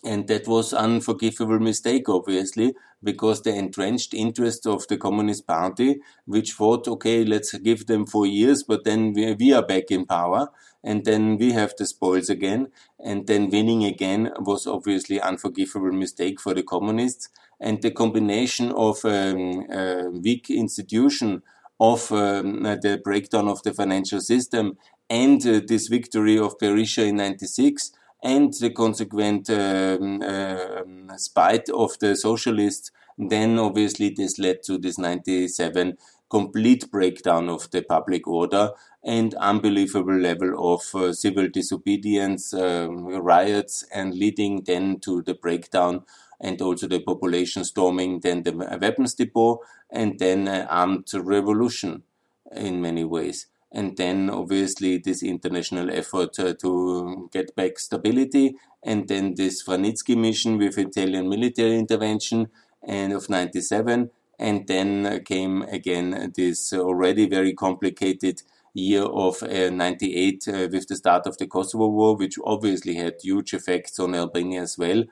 And 0.05 0.27
that 0.29 0.49
was 0.49 0.73
unforgivable 0.73 1.61
mistake, 1.61 2.09
obviously, 2.09 2.75
because 3.03 3.43
the 3.43 3.55
entrenched 3.55 4.15
interest 4.15 4.67
of 4.67 4.87
the 4.88 4.97
Communist 4.97 5.47
Party, 5.47 6.01
which 6.27 6.53
thought, 6.53 6.88
okay, 6.88 7.25
let's 7.25 7.57
give 7.59 7.87
them 7.87 8.07
four 8.07 8.27
years, 8.27 8.62
but 8.65 8.85
then 8.85 9.12
we, 9.12 9.33
we 9.35 9.53
are 9.53 9.62
back 9.62 9.91
in 9.91 10.05
power, 10.05 10.49
and 10.83 11.05
then 11.05 11.38
we 11.38 11.53
have 11.53 11.75
the 11.79 11.87
spoils 11.87 12.29
again, 12.29 12.69
and 12.99 13.29
then 13.29 13.51
winning 13.51 13.85
again 13.85 14.33
was 14.41 14.67
obviously 14.67 15.21
unforgivable 15.21 15.93
mistake 15.93 16.41
for 16.41 16.53
the 16.55 16.65
communists. 16.65 17.29
And 17.61 17.81
the 17.81 17.93
combination 17.93 18.73
of 18.73 19.05
um, 19.05 19.67
a 19.71 20.11
weak 20.11 20.51
institution 20.51 21.43
of 21.79 22.11
um, 22.12 22.62
the 22.62 23.01
breakdown 23.03 23.49
of 23.49 23.62
the 23.62 23.73
financial 23.73 24.21
system 24.21 24.79
and 25.09 25.45
uh, 25.47 25.61
this 25.67 25.88
victory 25.88 26.38
of 26.38 26.59
Berisha 26.59 27.07
in 27.07 27.17
96 27.17 27.93
and 28.22 28.52
the 28.54 28.70
consequent 28.70 29.50
um, 29.50 30.22
uh, 30.22 31.16
spite 31.16 31.68
of 31.68 31.98
the 31.98 32.14
socialists, 32.14 32.90
then 33.18 33.58
obviously 33.58 34.11
this 34.11 34.38
led 34.38 34.62
to 34.64 34.78
this 34.78 34.98
97 34.98 35.96
complete 36.30 36.90
breakdown 36.90 37.50
of 37.50 37.70
the 37.72 37.82
public 37.82 38.26
order 38.26 38.70
and 39.04 39.35
unbelievable 39.35 40.16
level 40.16 40.74
of 40.74 40.94
uh, 40.94 41.12
civil 41.12 41.46
disobedience, 41.48 42.54
um, 42.54 43.06
riots, 43.06 43.85
and 43.92 44.14
leading 44.14 44.62
then 44.64 44.98
to 45.00 45.20
the 45.22 45.35
breakdown 45.35 46.02
and 46.40 46.62
also 46.62 46.87
the 46.88 47.00
population 47.00 47.64
storming 47.64 48.20
then 48.20 48.42
the 48.42 48.52
weapons 48.80 49.14
depot 49.14 49.61
and 49.90 50.18
then 50.18 50.48
uh, 50.48 50.66
armed 50.70 51.06
revolution 51.14 52.02
in 52.50 52.80
many 52.80 53.04
ways. 53.04 53.46
And 53.72 53.96
then 53.96 54.28
obviously 54.28 54.98
this 54.98 55.22
international 55.22 55.90
effort 55.90 56.38
uh, 56.38 56.54
to 56.61 57.30
get 57.32 57.56
back 57.56 57.78
stability 57.78 58.56
and 58.82 59.08
then 59.08 59.35
this 59.35 59.64
Vranitzky 59.64 60.16
mission 60.16 60.58
with 60.58 60.76
Italian 60.76 61.28
military 61.28 61.78
intervention 61.78 62.48
and 62.82 63.12
of 63.12 63.30
97 63.30 64.11
and 64.38 64.66
then 64.66 65.22
came 65.24 65.62
again 65.62 66.32
this 66.37 66.72
already 66.72 67.26
very 67.28 67.54
complicated 67.54 68.42
year 68.74 69.04
of 69.04 69.42
uh, 69.42 69.70
98 69.70 70.48
uh, 70.48 70.68
with 70.70 70.88
the 70.88 70.96
start 70.96 71.26
of 71.26 71.38
the 71.38 71.46
Kosovo 71.46 71.88
War, 71.88 72.16
which 72.16 72.37
obviously 72.44 72.94
had 72.94 73.14
huge 73.22 73.54
effects 73.54 73.98
on 73.98 74.14
Albania 74.14 74.62
as 74.62 74.78
well. 74.78 75.04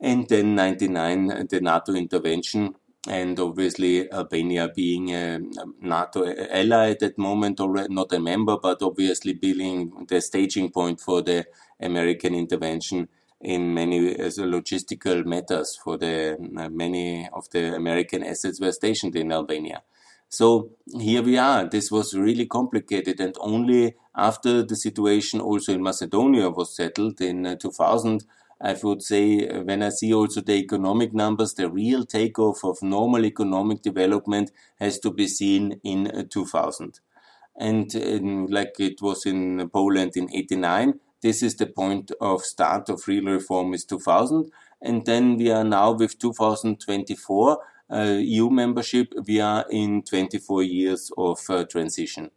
And 0.00 0.28
then 0.28 0.54
99 0.54 1.46
the 1.48 1.60
NATO 1.60 1.94
intervention 1.94 2.76
and 3.06 3.38
obviously 3.38 4.10
Albania 4.12 4.68
being 4.74 5.14
a 5.14 5.38
NATO 5.80 6.26
ally 6.26 6.90
at 6.90 7.00
that 7.00 7.18
moment, 7.18 7.60
already 7.60 7.92
not 7.94 8.12
a 8.12 8.20
member, 8.20 8.56
but 8.56 8.82
obviously 8.82 9.34
being 9.34 10.06
the 10.08 10.20
staging 10.20 10.70
point 10.70 11.00
for 11.00 11.22
the 11.22 11.46
American 11.80 12.34
intervention 12.34 13.08
in 13.40 13.74
many 13.74 14.14
as 14.16 14.38
logistical 14.38 15.24
matters 15.24 15.78
for 15.82 15.96
the 15.98 16.36
uh, 16.56 16.68
many 16.68 17.28
of 17.32 17.48
the 17.50 17.74
American 17.76 18.24
assets 18.24 18.60
were 18.60 18.72
stationed 18.72 19.14
in 19.14 19.30
Albania. 19.30 19.82
So 20.28 20.70
here 20.98 21.22
we 21.22 21.38
are. 21.38 21.68
This 21.68 21.90
was 21.90 22.14
really 22.14 22.46
complicated, 22.46 23.20
and 23.20 23.36
only 23.38 23.94
after 24.16 24.64
the 24.64 24.74
situation 24.74 25.40
also 25.40 25.72
in 25.72 25.82
Macedonia 25.82 26.50
was 26.50 26.74
settled 26.74 27.20
in 27.20 27.46
uh, 27.46 27.56
2000 27.56 28.24
I 28.60 28.74
would 28.82 29.02
say 29.02 29.48
uh, 29.48 29.62
when 29.62 29.82
I 29.82 29.90
see 29.90 30.14
also 30.14 30.40
the 30.40 30.54
economic 30.54 31.12
numbers, 31.12 31.54
the 31.54 31.68
real 31.68 32.04
takeoff 32.04 32.64
of 32.64 32.82
normal 32.82 33.26
economic 33.26 33.82
development 33.82 34.50
has 34.80 34.98
to 35.00 35.10
be 35.10 35.26
seen 35.26 35.80
in 35.84 36.06
uh, 36.06 36.24
2000. 36.30 37.00
And 37.58 37.94
in, 37.94 38.46
like 38.46 38.74
it 38.78 39.00
was 39.02 39.26
in 39.26 39.68
Poland 39.70 40.12
in 40.16 40.28
89, 40.34 41.00
this 41.22 41.42
is 41.42 41.56
the 41.56 41.66
point 41.66 42.12
of 42.20 42.42
start 42.42 42.88
of 42.88 43.06
real 43.08 43.24
reform 43.24 43.74
is 43.74 43.84
2000. 43.84 44.50
And 44.82 45.04
then 45.06 45.36
we 45.36 45.50
are 45.50 45.64
now 45.64 45.92
with 45.92 46.18
2024 46.18 47.58
uh, 47.88 48.18
EU 48.18 48.50
membership, 48.50 49.12
we 49.26 49.40
are 49.40 49.64
in 49.70 50.02
24 50.02 50.62
years 50.62 51.10
of 51.16 51.38
uh, 51.48 51.64
transition. 51.64 52.30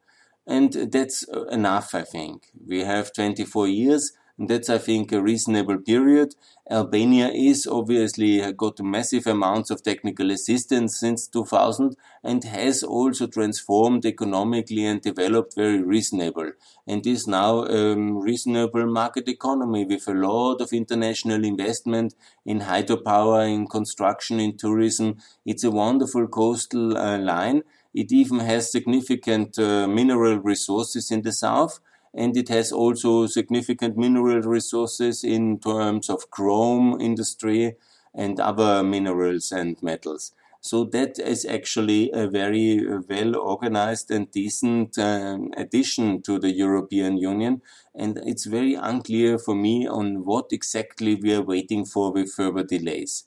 And 0.46 0.72
that's 0.92 1.26
uh, 1.28 1.46
enough, 1.46 1.96
I 1.96 2.04
think. 2.04 2.48
We 2.68 2.84
have 2.84 3.14
24 3.14 3.68
years 3.68 4.12
that's, 4.48 4.70
I 4.70 4.78
think, 4.78 5.12
a 5.12 5.22
reasonable 5.22 5.80
period. 5.80 6.36
Albania 6.72 7.30
is 7.30 7.68
obviously 7.68 8.40
got 8.54 8.80
massive 8.80 9.28
amounts 9.28 9.70
of 9.70 9.84
technical 9.84 10.32
assistance 10.32 11.00
since 11.00 11.28
2000 11.28 11.98
and 12.24 12.44
has 12.44 12.82
also 12.84 13.28
transformed 13.28 14.06
economically 14.06 14.86
and 14.86 15.02
developed 15.02 15.56
very 15.56 15.82
reasonable 15.82 16.52
and 16.88 17.06
is 17.06 17.28
now 17.28 17.64
a 17.64 17.94
um, 17.94 18.18
reasonable 18.20 18.86
market 18.86 19.28
economy 19.28 19.84
with 19.84 20.08
a 20.08 20.14
lot 20.14 20.62
of 20.62 20.72
international 20.72 21.44
investment 21.44 22.14
in 22.46 22.62
hydropower, 22.62 23.52
in 23.52 23.68
construction, 23.68 24.40
in 24.40 24.56
tourism. 24.56 25.18
It's 25.46 25.64
a 25.64 25.72
wonderful 25.72 26.28
coastal 26.28 26.98
uh, 26.98 27.18
line. 27.18 27.64
It 27.94 28.12
even 28.12 28.40
has 28.40 28.72
significant 28.72 29.58
uh, 29.60 29.88
mineral 29.88 30.38
resources 30.38 31.12
in 31.12 31.24
the 31.24 31.34
south 31.34 31.80
and 32.14 32.36
it 32.36 32.50
has 32.50 32.72
also 32.72 33.28
significant 33.28 33.98
mineral 33.98 34.42
resources 34.42 35.24
in 35.24 35.60
terms 35.60 36.10
of 36.10 36.30
chrome 36.32 37.00
industry 37.00 37.76
and 38.14 38.40
other 38.40 38.84
minerals 38.84 39.52
and 39.52 39.82
metals. 39.82 40.34
So 40.62 40.84
that 40.86 41.18
is 41.20 41.46
actually 41.46 42.12
a 42.12 42.28
very 42.28 42.86
well 43.08 43.38
organized 43.38 44.12
and 44.12 44.30
decent 44.30 44.98
um, 44.98 45.52
addition 45.56 46.22
to 46.24 46.38
the 46.38 46.52
European 46.52 47.18
Union. 47.18 47.62
And 47.96 48.20
it's 48.26 48.46
very 48.46 48.74
unclear 48.74 49.38
for 49.38 49.56
me 49.56 49.88
on 49.88 50.26
what 50.26 50.48
exactly 50.52 51.16
we 51.16 51.34
are 51.34 51.42
waiting 51.42 51.86
for 51.86 52.12
with 52.12 52.34
further 52.34 52.64
delays. 52.64 53.26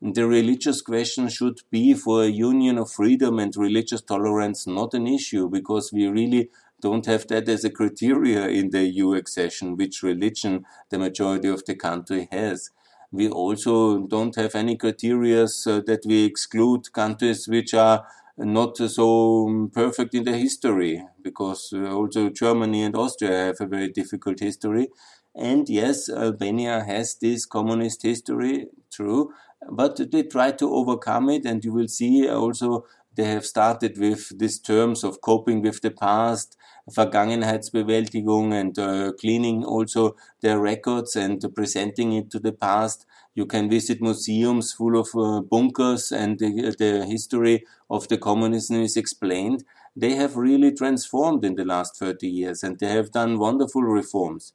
The 0.00 0.26
religious 0.26 0.80
question 0.80 1.28
should 1.28 1.60
be 1.70 1.92
for 1.92 2.22
a 2.22 2.28
union 2.28 2.78
of 2.78 2.90
freedom 2.90 3.38
and 3.38 3.54
religious 3.54 4.00
tolerance 4.00 4.66
not 4.66 4.94
an 4.94 5.06
issue 5.06 5.50
because 5.50 5.92
we 5.92 6.06
really 6.06 6.48
don't 6.80 7.06
have 7.06 7.26
that 7.28 7.48
as 7.48 7.64
a 7.64 7.70
criteria 7.70 8.48
in 8.48 8.70
the 8.70 8.84
EU 8.84 9.14
accession, 9.14 9.76
which 9.76 10.02
religion 10.02 10.64
the 10.90 10.98
majority 10.98 11.48
of 11.48 11.64
the 11.64 11.74
country 11.74 12.28
has. 12.30 12.70
We 13.12 13.28
also 13.28 14.06
don't 14.06 14.36
have 14.36 14.54
any 14.54 14.76
criteria 14.76 15.48
so 15.48 15.78
uh, 15.78 15.80
that 15.86 16.02
we 16.06 16.24
exclude 16.24 16.92
countries 16.92 17.48
which 17.48 17.74
are 17.74 18.06
not 18.38 18.76
so 18.76 19.48
um, 19.48 19.70
perfect 19.72 20.14
in 20.14 20.24
the 20.24 20.36
history 20.36 21.04
because 21.22 21.72
uh, 21.74 21.92
also 21.92 22.30
Germany 22.30 22.82
and 22.84 22.96
Austria 22.96 23.46
have 23.46 23.60
a 23.60 23.66
very 23.66 23.88
difficult 23.88 24.40
history. 24.40 24.88
And 25.34 25.68
yes, 25.68 26.08
Albania 26.08 26.82
has 26.84 27.16
this 27.16 27.46
communist 27.46 28.02
history, 28.02 28.68
true, 28.92 29.32
but 29.70 30.00
they 30.10 30.22
try 30.22 30.52
to 30.52 30.72
overcome 30.72 31.30
it. 31.30 31.44
And 31.44 31.64
you 31.64 31.72
will 31.72 31.88
see 31.88 32.28
also 32.28 32.86
they 33.20 33.26
have 33.26 33.44
started 33.44 33.98
with 33.98 34.38
these 34.38 34.58
terms 34.58 35.04
of 35.04 35.20
coping 35.20 35.60
with 35.60 35.82
the 35.82 35.90
past, 35.90 36.56
Vergangenheitsbewältigung, 36.90 38.54
and 38.54 38.78
uh, 38.78 39.12
cleaning 39.20 39.62
also 39.62 40.16
their 40.40 40.58
records 40.58 41.16
and 41.16 41.38
presenting 41.54 42.14
it 42.14 42.30
to 42.30 42.38
the 42.38 42.52
past. 42.52 43.04
You 43.34 43.44
can 43.44 43.68
visit 43.68 44.00
museums 44.00 44.72
full 44.72 44.98
of 44.98 45.08
uh, 45.14 45.42
bunkers 45.42 46.10
and 46.12 46.38
the, 46.38 46.74
the 46.78 47.04
history 47.04 47.66
of 47.90 48.08
the 48.08 48.16
communism 48.16 48.80
is 48.80 48.96
explained. 48.96 49.64
They 49.94 50.14
have 50.14 50.36
really 50.36 50.72
transformed 50.72 51.44
in 51.44 51.56
the 51.56 51.66
last 51.66 51.98
30 51.98 52.26
years 52.26 52.62
and 52.62 52.78
they 52.78 52.88
have 52.88 53.12
done 53.12 53.38
wonderful 53.38 53.82
reforms. 53.82 54.54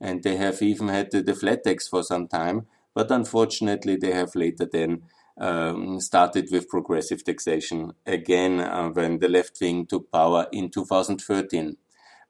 And 0.00 0.22
they 0.22 0.36
have 0.36 0.62
even 0.62 0.86
had 0.86 1.10
the, 1.10 1.20
the 1.20 1.34
flat 1.34 1.64
tax 1.64 1.88
for 1.88 2.04
some 2.04 2.28
time, 2.28 2.68
but 2.94 3.10
unfortunately 3.10 3.96
they 3.96 4.12
have 4.12 4.36
later 4.36 4.68
then 4.72 5.02
um, 5.38 6.00
started 6.00 6.48
with 6.50 6.68
progressive 6.68 7.24
taxation 7.24 7.92
again 8.06 8.60
uh, 8.60 8.88
when 8.88 9.18
the 9.18 9.28
left 9.28 9.58
wing 9.60 9.86
took 9.86 10.10
power 10.10 10.46
in 10.52 10.70
2013. 10.70 11.76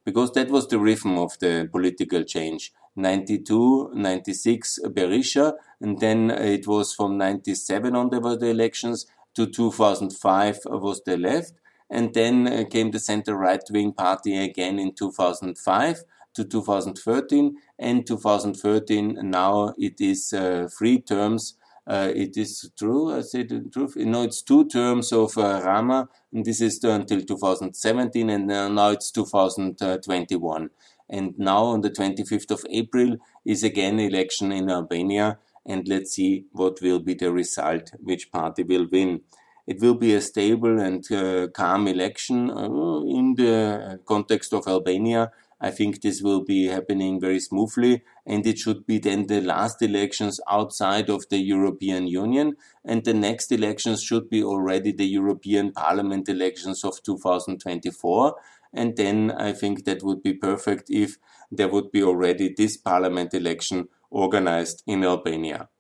Because 0.05 0.33
that 0.33 0.51
was 0.51 0.69
the 0.69 0.79
rhythm 0.79 1.19
of 1.19 1.39
the 1.39 1.69
political 1.71 2.23
change. 2.25 2.73
92, 2.97 3.91
96, 3.95 4.79
Berisha, 4.85 5.55
and 5.81 5.99
then 5.99 6.31
it 6.31 6.67
was 6.67 6.95
from 6.95 7.19
97 7.19 7.97
on 7.97 8.11
there 8.11 8.21
were 8.21 8.37
the 8.37 8.49
elections 8.49 9.07
to 9.35 9.47
2005 9.47 10.61
was 10.67 11.03
the 11.05 11.17
left, 11.17 11.55
and 11.91 12.15
then 12.15 12.47
uh, 12.47 12.65
came 12.71 12.91
the 12.91 13.01
center 13.01 13.35
right 13.37 13.63
wing 13.71 13.93
party 13.93 14.39
again 14.39 14.79
in 14.79 14.95
2005 14.95 16.05
to 16.35 16.45
2013, 16.45 17.57
and 17.79 18.07
2013 18.07 19.19
now 19.23 19.73
it 19.77 20.01
is 20.01 20.33
uh, 20.33 20.69
three 20.79 21.01
terms 21.01 21.57
uh, 21.87 22.11
it 22.15 22.37
is 22.37 22.71
true, 22.79 23.13
I 23.13 23.21
say 23.21 23.43
the 23.43 23.61
truth. 23.73 23.97
No, 23.97 24.23
it's 24.23 24.43
two 24.43 24.67
terms 24.67 25.13
of 25.13 25.37
uh, 25.37 25.61
Rama, 25.65 26.09
and 26.33 26.45
this 26.45 26.61
is 26.61 26.83
until 26.83 27.21
2017, 27.21 28.31
and 28.31 28.51
uh, 28.51 28.69
now 28.69 28.91
it's 28.91 29.11
2021. 29.11 30.71
And 31.11 31.35
now 31.39 31.65
on 31.65 31.83
the 31.83 31.91
25th 31.91 32.51
of 32.51 32.65
April 32.71 33.19
is 33.45 33.63
again 33.63 34.01
election 34.01 34.51
in 34.51 34.71
Albania, 34.71 35.39
and 35.67 35.87
let's 35.87 36.13
see 36.13 36.47
what 36.53 36.81
will 36.81 37.01
be 37.01 37.15
the 37.15 37.31
result, 37.31 37.91
which 38.03 38.33
party 38.33 38.63
will 38.63 38.87
win. 38.91 39.21
It 39.67 39.81
will 39.81 39.95
be 39.95 40.15
a 40.15 40.21
stable 40.23 40.81
and 40.81 41.11
uh, 41.13 41.49
calm 41.49 41.87
election 41.87 42.51
uh, 42.51 43.01
in 43.03 43.35
the 43.37 44.01
context 44.07 44.55
of 44.55 44.67
Albania, 44.67 45.33
I 45.67 45.71
think 45.71 46.03
this 46.03 46.21
will 46.21 46.45
be 46.45 46.67
happening 46.67 47.19
very 47.19 47.41
smoothly 47.41 48.03
and 48.27 48.47
it 48.47 48.59
should 48.59 48.87
be 48.87 48.99
then 48.99 49.27
the 49.29 49.41
last 49.41 49.81
elections 49.81 50.39
outside 50.57 51.09
of 51.09 51.27
the 51.31 51.39
European 51.39 52.07
Union 52.07 52.57
and 52.85 53.03
the 53.03 53.15
next 53.15 53.51
elections 53.51 54.03
should 54.03 54.29
be 54.29 54.43
already 54.45 54.93
the 54.93 55.07
European 55.07 55.73
Parliament 55.73 56.29
elections 56.29 56.85
of 56.85 57.03
2024 57.03 58.35
and 58.75 58.95
then 58.97 59.31
I 59.31 59.53
think 59.55 59.85
that 59.87 60.03
would 60.03 60.23
be 60.23 60.35
perfect 60.35 60.91
if 60.91 61.17
there 61.51 61.69
would 61.69 61.91
be 61.91 62.03
already 62.03 62.53
this 62.55 62.77
parliament 62.77 63.33
election 63.33 63.89
organized 64.11 64.83
in 64.87 65.03
Albania. 65.03 65.71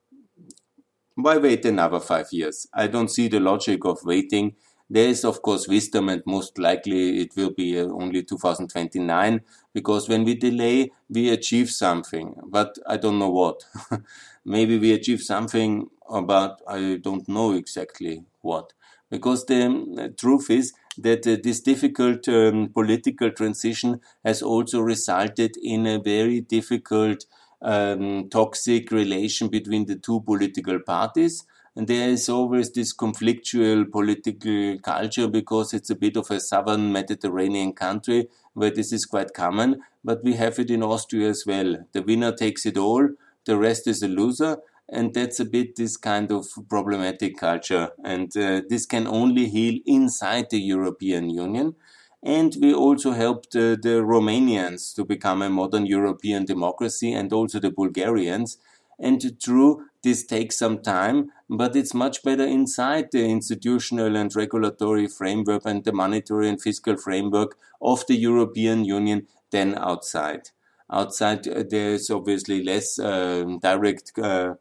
Why 1.16 1.36
wait 1.36 1.64
another 1.66 2.00
five 2.00 2.28
years? 2.32 2.66
I 2.72 2.86
don't 2.86 3.08
see 3.16 3.28
the 3.28 3.40
logic 3.40 3.84
of 3.84 3.98
waiting 4.04 4.56
there 4.94 5.08
is, 5.08 5.24
of 5.24 5.42
course, 5.42 5.66
wisdom, 5.66 6.08
and 6.08 6.22
most 6.24 6.56
likely 6.56 7.20
it 7.20 7.34
will 7.34 7.50
be 7.50 7.80
uh, 7.80 7.86
only 7.86 8.22
2029 8.22 9.40
because 9.72 10.08
when 10.08 10.22
we 10.22 10.36
delay, 10.36 10.92
we 11.10 11.30
achieve 11.30 11.68
something, 11.68 12.36
but 12.46 12.78
I 12.86 12.96
don't 12.96 13.18
know 13.18 13.30
what. 13.30 13.64
Maybe 14.44 14.78
we 14.78 14.92
achieve 14.92 15.20
something, 15.20 15.90
but 16.08 16.62
I 16.68 17.00
don't 17.02 17.28
know 17.28 17.54
exactly 17.54 18.22
what. 18.42 18.72
Because 19.10 19.44
the 19.46 19.62
uh, 19.98 20.08
truth 20.16 20.48
is 20.48 20.72
that 20.98 21.26
uh, 21.26 21.38
this 21.42 21.60
difficult 21.60 22.28
um, 22.28 22.68
political 22.72 23.32
transition 23.32 24.00
has 24.24 24.42
also 24.42 24.80
resulted 24.80 25.56
in 25.60 25.88
a 25.88 25.98
very 25.98 26.40
difficult 26.40 27.24
um, 27.62 28.28
toxic 28.28 28.92
relation 28.92 29.48
between 29.48 29.86
the 29.86 29.96
two 29.96 30.20
political 30.20 30.78
parties 30.78 31.44
and 31.76 31.88
there 31.88 32.08
is 32.08 32.28
always 32.28 32.70
this 32.70 32.94
conflictual 32.94 33.90
political 33.90 34.78
culture 34.78 35.26
because 35.26 35.74
it's 35.74 35.90
a 35.90 35.96
bit 35.96 36.16
of 36.16 36.30
a 36.30 36.38
southern 36.38 36.92
Mediterranean 36.92 37.72
country 37.72 38.28
where 38.52 38.70
this 38.70 38.92
is 38.92 39.04
quite 39.04 39.34
common. 39.34 39.82
But 40.04 40.22
we 40.22 40.34
have 40.34 40.58
it 40.60 40.70
in 40.70 40.84
Austria 40.84 41.30
as 41.30 41.44
well. 41.46 41.84
The 41.92 42.02
winner 42.02 42.30
takes 42.30 42.64
it 42.64 42.76
all, 42.76 43.08
the 43.44 43.58
rest 43.58 43.88
is 43.88 44.02
a 44.02 44.08
loser. 44.08 44.58
And 44.88 45.14
that's 45.14 45.40
a 45.40 45.46
bit 45.46 45.76
this 45.76 45.96
kind 45.96 46.30
of 46.30 46.46
problematic 46.68 47.38
culture. 47.38 47.90
And 48.04 48.36
uh, 48.36 48.60
this 48.68 48.84
can 48.84 49.06
only 49.06 49.48
heal 49.48 49.80
inside 49.86 50.50
the 50.50 50.60
European 50.60 51.30
Union. 51.30 51.74
And 52.22 52.54
we 52.60 52.72
also 52.72 53.12
helped 53.12 53.56
uh, 53.56 53.76
the 53.82 54.02
Romanians 54.04 54.94
to 54.94 55.04
become 55.04 55.42
a 55.42 55.50
modern 55.50 55.86
European 55.86 56.44
democracy 56.44 57.12
and 57.12 57.32
also 57.32 57.58
the 57.58 57.70
Bulgarians. 57.70 58.58
And 58.98 59.40
true, 59.40 59.86
this 60.04 60.24
takes 60.24 60.58
some 60.58 60.82
time, 60.82 61.32
but 61.48 61.74
it's 61.74 61.94
much 61.94 62.22
better 62.22 62.44
inside 62.44 63.08
the 63.10 63.24
institutional 63.24 64.14
and 64.16 64.36
regulatory 64.36 65.08
framework 65.08 65.62
and 65.64 65.82
the 65.84 65.92
monetary 65.92 66.48
and 66.48 66.62
fiscal 66.62 66.96
framework 66.96 67.56
of 67.82 68.06
the 68.06 68.14
European 68.14 68.84
Union 68.84 69.26
than 69.50 69.74
outside. 69.76 70.50
Outside, 70.92 71.48
uh, 71.48 71.64
there 71.68 71.94
is 71.94 72.10
obviously 72.10 72.62
less 72.62 72.98
uh, 72.98 73.44
direct 73.62 74.12
uh, 74.18 74.54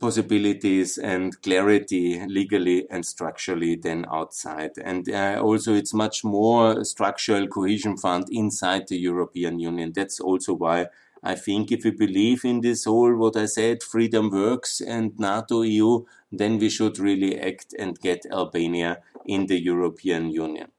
possibilities 0.00 0.98
and 0.98 1.40
clarity 1.42 2.20
legally 2.26 2.86
and 2.90 3.06
structurally 3.06 3.76
than 3.76 4.04
outside. 4.12 4.72
And 4.84 5.08
uh, 5.08 5.40
also, 5.40 5.74
it's 5.74 5.94
much 5.94 6.24
more 6.24 6.84
structural 6.84 7.46
cohesion 7.46 7.96
fund 7.96 8.26
inside 8.30 8.88
the 8.88 8.98
European 8.98 9.58
Union. 9.58 9.92
That's 9.94 10.20
also 10.20 10.54
why 10.54 10.88
I 11.26 11.34
think 11.36 11.72
if 11.72 11.84
we 11.84 11.90
believe 11.90 12.44
in 12.44 12.60
this 12.60 12.84
whole, 12.84 13.16
what 13.16 13.34
I 13.34 13.46
said, 13.46 13.82
freedom 13.82 14.30
works 14.30 14.82
and 14.82 15.18
NATO 15.18 15.62
EU, 15.62 16.04
then 16.30 16.58
we 16.58 16.68
should 16.68 16.98
really 16.98 17.40
act 17.40 17.74
and 17.78 17.98
get 17.98 18.26
Albania 18.30 19.00
in 19.24 19.46
the 19.46 19.58
European 19.58 20.28
Union. 20.28 20.70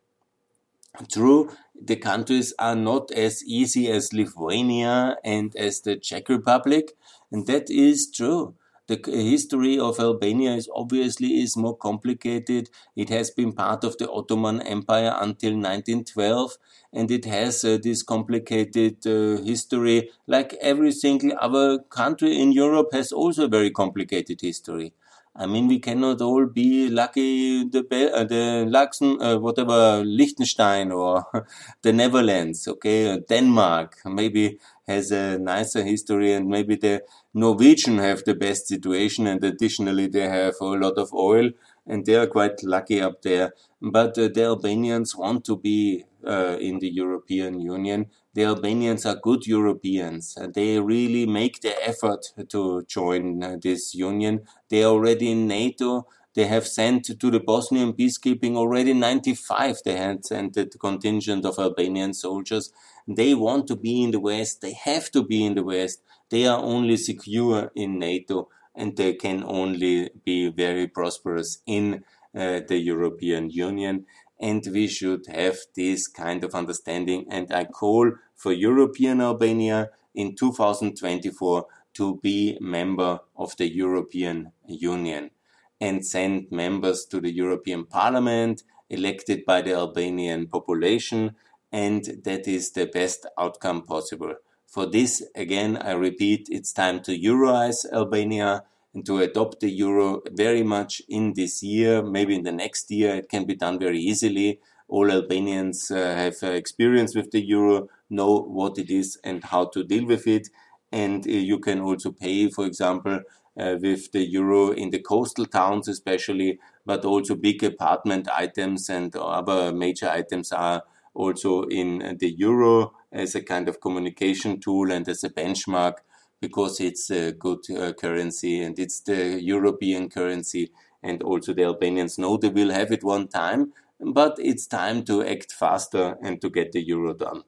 True, 1.11 1.49
the 1.73 1.95
countries 1.95 2.53
are 2.59 2.75
not 2.75 3.11
as 3.11 3.43
easy 3.43 3.91
as 3.91 4.13
Lithuania 4.13 5.17
and 5.23 5.55
as 5.55 5.81
the 5.81 5.97
Czech 5.97 6.29
Republic, 6.29 6.95
and 7.31 7.47
that 7.47 7.71
is 7.71 8.09
true 8.11 8.53
the 8.87 8.99
history 9.07 9.79
of 9.79 9.99
Albania 9.99 10.53
is 10.53 10.69
obviously 10.75 11.41
is 11.41 11.57
more 11.57 11.75
complicated. 11.75 12.69
It 12.95 13.09
has 13.09 13.31
been 13.31 13.53
part 13.53 13.83
of 13.83 13.97
the 13.97 14.09
Ottoman 14.11 14.61
Empire 14.61 15.15
until 15.19 15.53
1912, 15.53 16.57
and 16.93 17.09
it 17.09 17.25
has 17.25 17.63
uh, 17.63 17.77
this 17.81 18.03
complicated 18.03 19.05
uh, 19.07 19.41
history. 19.43 20.09
Like 20.27 20.53
every 20.61 20.91
single 20.91 21.35
other 21.39 21.79
country 21.79 22.39
in 22.39 22.51
Europe 22.51 22.89
has 22.93 23.11
also 23.11 23.45
a 23.45 23.47
very 23.47 23.71
complicated 23.71 24.41
history. 24.41 24.93
I 25.37 25.47
mean, 25.47 25.67
we 25.67 25.79
cannot 25.79 26.21
all 26.21 26.45
be 26.45 26.87
lucky 26.89 27.65
the 27.65 27.79
uh, 27.79 28.23
the 28.23 28.65
Luxem, 28.69 29.21
uh, 29.21 29.37
whatever 29.37 30.01
Liechtenstein 30.05 30.93
or 30.93 31.25
the 31.81 31.91
Netherlands, 31.91 32.65
okay, 32.69 33.19
Denmark 33.19 33.97
maybe 34.05 34.59
has 34.87 35.11
a 35.11 35.37
nicer 35.37 35.83
history, 35.83 36.31
and 36.31 36.47
maybe 36.47 36.77
the 36.77 37.01
Norwegian 37.35 37.99
have 37.99 38.23
the 38.23 38.33
best 38.33 38.67
situation, 38.67 39.27
and 39.27 39.43
additionally 39.43 40.07
they 40.07 40.27
have 40.27 40.55
a 40.61 40.65
lot 40.65 40.97
of 40.97 41.13
oil, 41.13 41.51
and 41.85 42.05
they 42.05 42.15
are 42.15 42.27
quite 42.27 42.63
lucky 42.63 42.99
up 43.01 43.21
there. 43.21 43.53
But 43.81 44.17
uh, 44.17 44.29
the 44.33 44.45
Albanians 44.45 45.15
want 45.15 45.45
to 45.45 45.57
be 45.57 46.05
uh, 46.25 46.57
in 46.59 46.79
the 46.79 46.89
European 46.89 47.59
Union. 47.59 48.07
The 48.33 48.45
Albanians 48.45 49.05
are 49.05 49.15
good 49.15 49.45
Europeans. 49.45 50.35
And 50.37 50.53
they 50.53 50.79
really 50.79 51.25
make 51.25 51.61
the 51.61 51.75
effort 51.87 52.25
to 52.49 52.83
join 52.83 53.43
uh, 53.43 53.57
this 53.61 53.93
union. 53.93 54.41
They 54.69 54.83
are 54.83 54.91
already 54.91 55.31
in 55.31 55.47
NATO. 55.47 56.07
They 56.33 56.47
have 56.47 56.67
sent 56.67 57.05
to 57.19 57.31
the 57.31 57.39
Bosnian 57.39 57.93
peacekeeping 57.93 58.55
already 58.57 58.93
95. 58.93 59.77
They 59.85 59.95
had 59.97 60.25
sent 60.25 60.57
a 60.57 60.65
contingent 60.65 61.45
of 61.45 61.59
Albanian 61.59 62.13
soldiers. 62.13 62.71
They 63.07 63.35
want 63.35 63.67
to 63.67 63.75
be 63.75 64.03
in 64.03 64.11
the 64.11 64.19
West. 64.19 64.61
They 64.61 64.73
have 64.73 65.11
to 65.11 65.23
be 65.23 65.45
in 65.45 65.55
the 65.55 65.63
West. 65.63 66.01
They 66.29 66.47
are 66.47 66.59
only 66.59 66.97
secure 66.97 67.71
in 67.75 67.99
NATO 67.99 68.49
and 68.73 68.97
they 68.97 69.13
can 69.13 69.43
only 69.45 70.09
be 70.25 70.49
very 70.49 70.87
prosperous 70.87 71.61
in 71.65 72.03
uh, 72.35 72.61
the 72.67 72.77
European 72.77 73.49
Union 73.49 74.05
and 74.39 74.65
we 74.71 74.87
should 74.87 75.25
have 75.27 75.57
this 75.75 76.07
kind 76.07 76.43
of 76.43 76.53
understanding. 76.53 77.25
And 77.29 77.51
I 77.53 77.65
call 77.65 78.11
for 78.35 78.51
European 78.51 79.21
Albania 79.21 79.89
in 80.13 80.35
2024 80.35 81.65
to 81.93 82.19
be 82.21 82.57
member 82.59 83.19
of 83.37 83.55
the 83.57 83.73
European 83.73 84.51
Union 84.67 85.31
and 85.79 86.05
send 86.05 86.47
members 86.51 87.05
to 87.05 87.19
the 87.21 87.31
European 87.31 87.85
Parliament 87.85 88.63
elected 88.89 89.45
by 89.45 89.61
the 89.61 89.73
Albanian 89.73 90.47
population, 90.47 91.35
and 91.75 92.05
that 92.23 92.47
is 92.47 92.71
the 92.71 92.85
best 92.85 93.25
outcome 93.37 93.81
possible. 93.81 94.33
For 94.65 94.85
this, 94.85 95.21
again, 95.35 95.75
I 95.75 95.91
repeat, 95.91 96.47
it's 96.49 96.71
time 96.71 97.01
to 97.01 97.11
Euroize 97.11 97.85
Albania 97.91 98.63
and 98.93 99.05
to 99.05 99.17
adopt 99.17 99.59
the 99.59 99.69
euro 99.69 100.21
very 100.31 100.63
much 100.63 101.01
in 101.09 101.33
this 101.33 101.61
year, 101.61 102.01
maybe 102.01 102.33
in 102.33 102.43
the 102.43 102.53
next 102.53 102.89
year. 102.91 103.15
It 103.15 103.27
can 103.27 103.43
be 103.43 103.55
done 103.55 103.77
very 103.77 103.99
easily. 103.99 104.61
All 104.87 105.11
Albanians 105.11 105.91
uh, 105.91 105.97
have 105.97 106.37
uh, 106.41 106.51
experience 106.51 107.13
with 107.13 107.31
the 107.31 107.41
euro, 107.41 107.89
know 108.09 108.39
what 108.39 108.77
it 108.77 108.89
is 108.89 109.19
and 109.25 109.43
how 109.43 109.65
to 109.65 109.83
deal 109.83 110.05
with 110.05 110.27
it. 110.27 110.47
And 110.93 111.27
uh, 111.27 111.29
you 111.29 111.59
can 111.59 111.81
also 111.81 112.13
pay, 112.13 112.49
for 112.49 112.65
example, 112.65 113.19
uh, 113.59 113.75
with 113.81 114.13
the 114.13 114.25
euro 114.25 114.71
in 114.71 114.91
the 114.91 114.99
coastal 114.99 115.45
towns, 115.45 115.89
especially, 115.89 116.57
but 116.85 117.03
also 117.03 117.35
big 117.35 117.61
apartment 117.65 118.29
items 118.29 118.89
and 118.89 119.13
other 119.13 119.73
major 119.73 120.07
items 120.07 120.53
are 120.53 120.83
also 121.15 121.63
in 121.63 122.17
the 122.19 122.31
euro 122.37 122.93
as 123.11 123.35
a 123.35 123.41
kind 123.41 123.67
of 123.69 123.81
communication 123.81 124.59
tool 124.59 124.91
and 124.91 125.07
as 125.07 125.23
a 125.23 125.29
benchmark 125.29 125.95
because 126.41 126.79
it's 126.79 127.09
a 127.09 127.31
good 127.31 127.59
uh, 127.71 127.93
currency 127.93 128.61
and 128.61 128.77
it's 128.77 128.99
the 129.01 129.41
European 129.41 130.09
currency. 130.09 130.71
And 131.01 131.23
also 131.23 131.53
the 131.53 131.63
Albanians 131.63 132.17
know 132.17 132.37
they 132.37 132.49
will 132.49 132.71
have 132.71 132.91
it 132.91 133.03
one 133.03 133.27
time, 133.27 133.73
but 133.99 134.35
it's 134.39 134.67
time 134.67 135.03
to 135.05 135.23
act 135.23 135.51
faster 135.51 136.17
and 136.21 136.41
to 136.41 136.49
get 136.49 136.71
the 136.71 136.81
euro 136.81 137.13
done. 137.13 137.43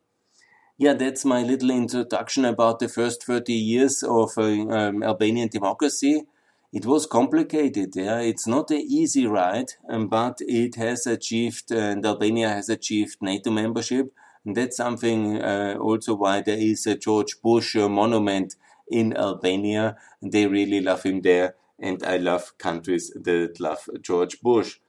Yeah, 0.77 0.93
that's 0.93 1.25
my 1.25 1.41
little 1.41 1.71
introduction 1.71 2.45
about 2.45 2.79
the 2.79 2.87
first 2.87 3.23
30 3.23 3.51
years 3.51 4.03
of 4.03 4.37
uh, 4.37 4.43
um, 4.43 5.01
Albanian 5.01 5.49
democracy. 5.49 6.23
It 6.71 6.85
was 6.85 7.05
complicated, 7.05 7.95
yeah. 7.95 8.19
It's 8.19 8.47
not 8.47 8.71
an 8.71 8.77
easy 8.77 9.25
ride, 9.25 9.73
um, 9.89 10.07
but 10.07 10.37
it 10.41 10.75
has 10.75 11.05
achieved, 11.07 11.71
uh, 11.71 11.75
and 11.77 12.05
Albania 12.05 12.49
has 12.49 12.69
achieved 12.69 13.17
NATO 13.21 13.51
membership. 13.51 14.13
And 14.45 14.55
that's 14.55 14.77
something 14.77 15.41
uh, 15.41 15.77
also 15.79 16.15
why 16.15 16.41
there 16.41 16.57
is 16.57 16.85
a 16.87 16.95
George 16.95 17.41
Bush 17.41 17.75
uh, 17.75 17.89
monument 17.89 18.55
in 18.87 19.15
Albania. 19.17 19.97
They 20.21 20.47
really 20.47 20.79
love 20.81 21.03
him 21.03 21.21
there, 21.21 21.55
and 21.79 22.01
I 22.03 22.15
love 22.17 22.57
countries 22.57 23.11
that 23.15 23.59
love 23.59 23.89
George 24.01 24.39
Bush. 24.41 24.79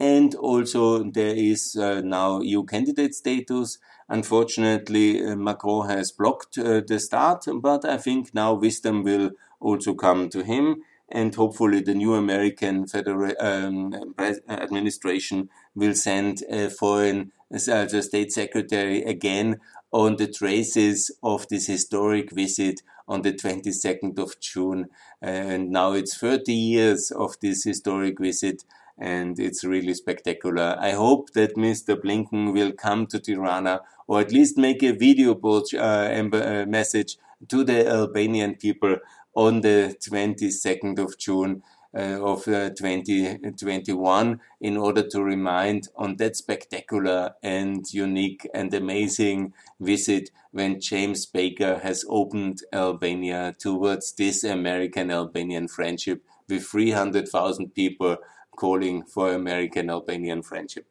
And 0.00 0.34
also, 0.36 1.02
there 1.02 1.34
is 1.34 1.74
uh, 1.76 2.00
now 2.04 2.40
EU 2.40 2.64
candidate 2.64 3.14
status. 3.14 3.78
Unfortunately, 4.08 5.24
uh, 5.24 5.34
Macron 5.36 5.88
has 5.88 6.12
blocked 6.12 6.56
uh, 6.58 6.80
the 6.86 7.00
start, 7.00 7.44
but 7.60 7.84
I 7.84 7.96
think 7.98 8.32
now 8.34 8.54
wisdom 8.54 9.02
will 9.02 9.32
also 9.60 9.94
come 9.94 10.28
to 10.30 10.44
him. 10.44 10.82
And 11.10 11.34
hopefully, 11.34 11.80
the 11.80 11.94
new 11.94 12.14
American 12.14 12.86
federal 12.86 13.32
um, 13.40 14.14
administration 14.48 15.48
will 15.74 15.94
send 15.94 16.42
a 16.50 16.68
foreign 16.68 17.32
uh, 17.52 17.86
state 18.02 18.32
secretary 18.32 19.02
again 19.02 19.58
on 19.90 20.16
the 20.16 20.26
traces 20.26 21.10
of 21.22 21.48
this 21.48 21.66
historic 21.66 22.30
visit 22.30 22.82
on 23.06 23.22
the 23.22 23.32
22nd 23.32 24.18
of 24.18 24.38
June. 24.38 24.88
And 25.22 25.70
now 25.70 25.92
it's 25.92 26.16
30 26.16 26.52
years 26.52 27.10
of 27.10 27.36
this 27.40 27.64
historic 27.64 28.18
visit 28.20 28.64
and 28.98 29.38
it's 29.38 29.64
really 29.64 29.94
spectacular. 29.94 30.76
I 30.78 30.90
hope 30.90 31.32
that 31.32 31.56
Mr. 31.56 31.96
Blinken 31.96 32.52
will 32.52 32.72
come 32.72 33.06
to 33.06 33.18
Tirana 33.18 33.80
or 34.06 34.20
at 34.20 34.32
least 34.32 34.58
make 34.58 34.82
a 34.82 34.92
video 34.92 35.34
uh, 35.34 35.78
uh, 35.78 36.66
message 36.66 37.16
to 37.48 37.64
the 37.64 37.88
Albanian 37.88 38.56
people 38.56 38.96
on 39.34 39.60
the 39.60 39.96
22nd 40.00 40.98
of 40.98 41.18
June 41.18 41.62
uh, 41.96 42.22
of 42.22 42.46
uh, 42.48 42.70
2021 42.70 44.40
in 44.60 44.76
order 44.76 45.08
to 45.08 45.22
remind 45.22 45.88
on 45.96 46.16
that 46.16 46.36
spectacular 46.36 47.32
and 47.42 47.92
unique 47.92 48.46
and 48.52 48.74
amazing 48.74 49.52
visit 49.80 50.30
when 50.52 50.80
James 50.80 51.24
Baker 51.26 51.78
has 51.78 52.04
opened 52.08 52.62
Albania 52.72 53.54
towards 53.58 54.12
this 54.12 54.44
American 54.44 55.10
Albanian 55.10 55.66
friendship 55.68 56.22
with 56.48 56.64
300,000 56.66 57.74
people 57.74 58.16
calling 58.56 59.04
for 59.04 59.32
American 59.32 59.88
Albanian 59.88 60.42
friendship. 60.42 60.86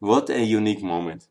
What 0.00 0.28
a 0.28 0.44
unique 0.44 0.82
moment. 0.82 1.28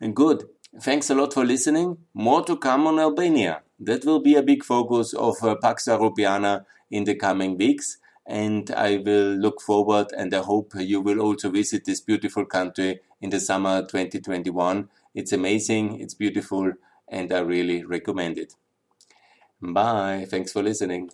And 0.00 0.16
good. 0.16 0.48
Thanks 0.80 1.10
a 1.10 1.14
lot 1.14 1.34
for 1.34 1.44
listening. 1.44 1.98
More 2.14 2.42
to 2.44 2.56
come 2.56 2.86
on 2.86 2.98
Albania. 2.98 3.62
That 3.80 4.04
will 4.04 4.20
be 4.20 4.36
a 4.36 4.42
big 4.42 4.62
focus 4.62 5.12
of 5.14 5.42
uh, 5.42 5.56
Pax 5.56 5.86
Europiana 5.86 6.66
in 6.90 7.04
the 7.04 7.14
coming 7.16 7.56
weeks 7.58 7.98
and 8.26 8.70
I 8.70 8.98
will 8.98 9.34
look 9.34 9.60
forward 9.60 10.08
and 10.16 10.32
I 10.34 10.42
hope 10.42 10.72
you 10.76 11.00
will 11.00 11.20
also 11.20 11.50
visit 11.50 11.84
this 11.84 12.00
beautiful 12.00 12.44
country 12.46 13.00
in 13.20 13.30
the 13.30 13.40
summer 13.40 13.80
2021. 13.82 14.88
It's 15.14 15.32
amazing, 15.32 16.00
it's 16.00 16.14
beautiful, 16.14 16.72
and 17.08 17.32
I 17.32 17.40
really 17.40 17.82
recommend 17.84 18.38
it. 18.38 18.54
Bye. 19.62 20.26
Thanks 20.28 20.52
for 20.52 20.62
listening. 20.62 21.10